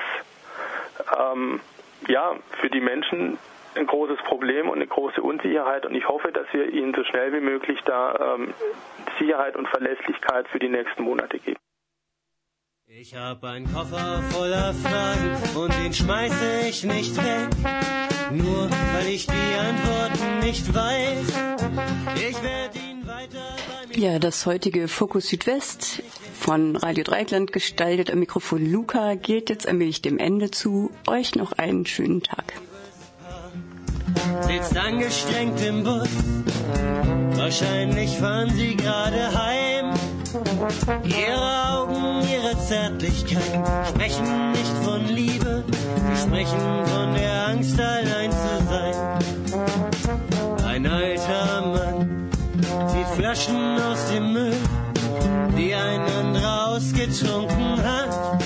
ähm, 1.18 1.62
ja 2.08 2.36
für 2.60 2.70
die 2.70 2.82
Menschen 2.82 3.38
ein 3.78 3.88
großes 3.88 4.20
Problem 4.26 4.70
und 4.70 4.76
eine 4.76 4.88
große 4.88 5.22
Unsicherheit 5.22 5.86
und 5.86 5.96
ich 5.96 6.08
hoffe, 6.08 6.32
dass 6.32 6.46
wir 6.54 6.70
Ihnen 6.72 6.94
so 6.94 7.04
schnell 7.04 7.34
wie 7.34 7.42
möglich 7.42 7.80
da 7.86 8.36
ähm, 8.36 8.54
Sicherheit 9.20 9.56
und 9.56 9.68
Verlässlichkeit 9.68 10.48
für 10.50 10.60
die 10.60 10.70
nächsten 10.70 11.04
Monate 11.04 11.40
geben. 11.40 11.60
Ich 12.88 13.16
hab 13.16 13.44
einen 13.44 13.66
Koffer 13.74 14.22
voller 14.30 14.74
Fragen 14.74 15.58
und 15.58 15.74
den 15.84 15.94
schmeiße 15.94 16.68
ich 16.70 16.84
nicht 16.84 17.18
weg, 17.18 17.50
nur 18.32 18.70
weil 18.70 19.08
ich 19.08 19.26
die 19.26 19.58
Antworten 19.60 20.40
nicht 20.40 20.74
weiß. 20.74 21.58
Ich 22.16 22.44
werde 22.44 22.78
ihn 22.78 23.08
weiter 23.08 23.56
bei 23.68 23.88
mir. 23.88 23.98
Ja, 23.98 24.20
das 24.20 24.46
heutige 24.46 24.88
Fokus 24.88 25.30
Südwest 25.30 26.04
von 26.34 26.76
Radio 26.76 27.04
Dreigland 27.04 27.52
gestaltet 27.52 28.12
am 28.12 28.20
Mikrofon 28.20 28.70
Luca 28.70 29.16
geht 29.16 29.50
jetzt 29.50 29.68
allmählich 29.68 30.02
dem 30.04 30.20
Ende 30.20 30.52
zu. 30.52 30.92
Euch 31.08 31.36
noch 31.36 31.54
einen 31.54 31.86
schönen 31.86 32.22
Tag 32.22 32.54
sitzt 34.48 34.78
angestrengt 34.78 35.62
im 35.62 35.84
Bus. 35.84 36.10
Wahrscheinlich 37.36 38.18
fahren 38.18 38.52
sie 38.56 38.76
gerade 38.76 39.30
heim. 39.34 39.94
Ihre 41.04 41.70
Augen, 41.72 42.28
ihre 42.28 42.58
Zärtlichkeit 42.60 43.62
sprechen 43.90 44.52
nicht 44.52 44.74
von 44.84 45.06
Liebe, 45.08 45.64
sie 45.68 46.22
sprechen 46.22 46.86
von 46.86 47.14
der 47.14 47.48
Angst, 47.48 47.80
allein 47.80 48.32
zu 48.32 48.66
sein. 48.70 48.96
Ein 50.66 50.88
alter 50.88 51.62
Mann 51.62 52.30
zieht 52.88 53.08
Flaschen 53.16 53.80
aus 53.80 54.10
dem 54.12 54.34
Müll, 54.34 54.56
die 55.58 55.76
ein 55.76 56.02
anderer 56.02 56.68
ausgetrunken 56.70 57.84
hat. 57.84 58.43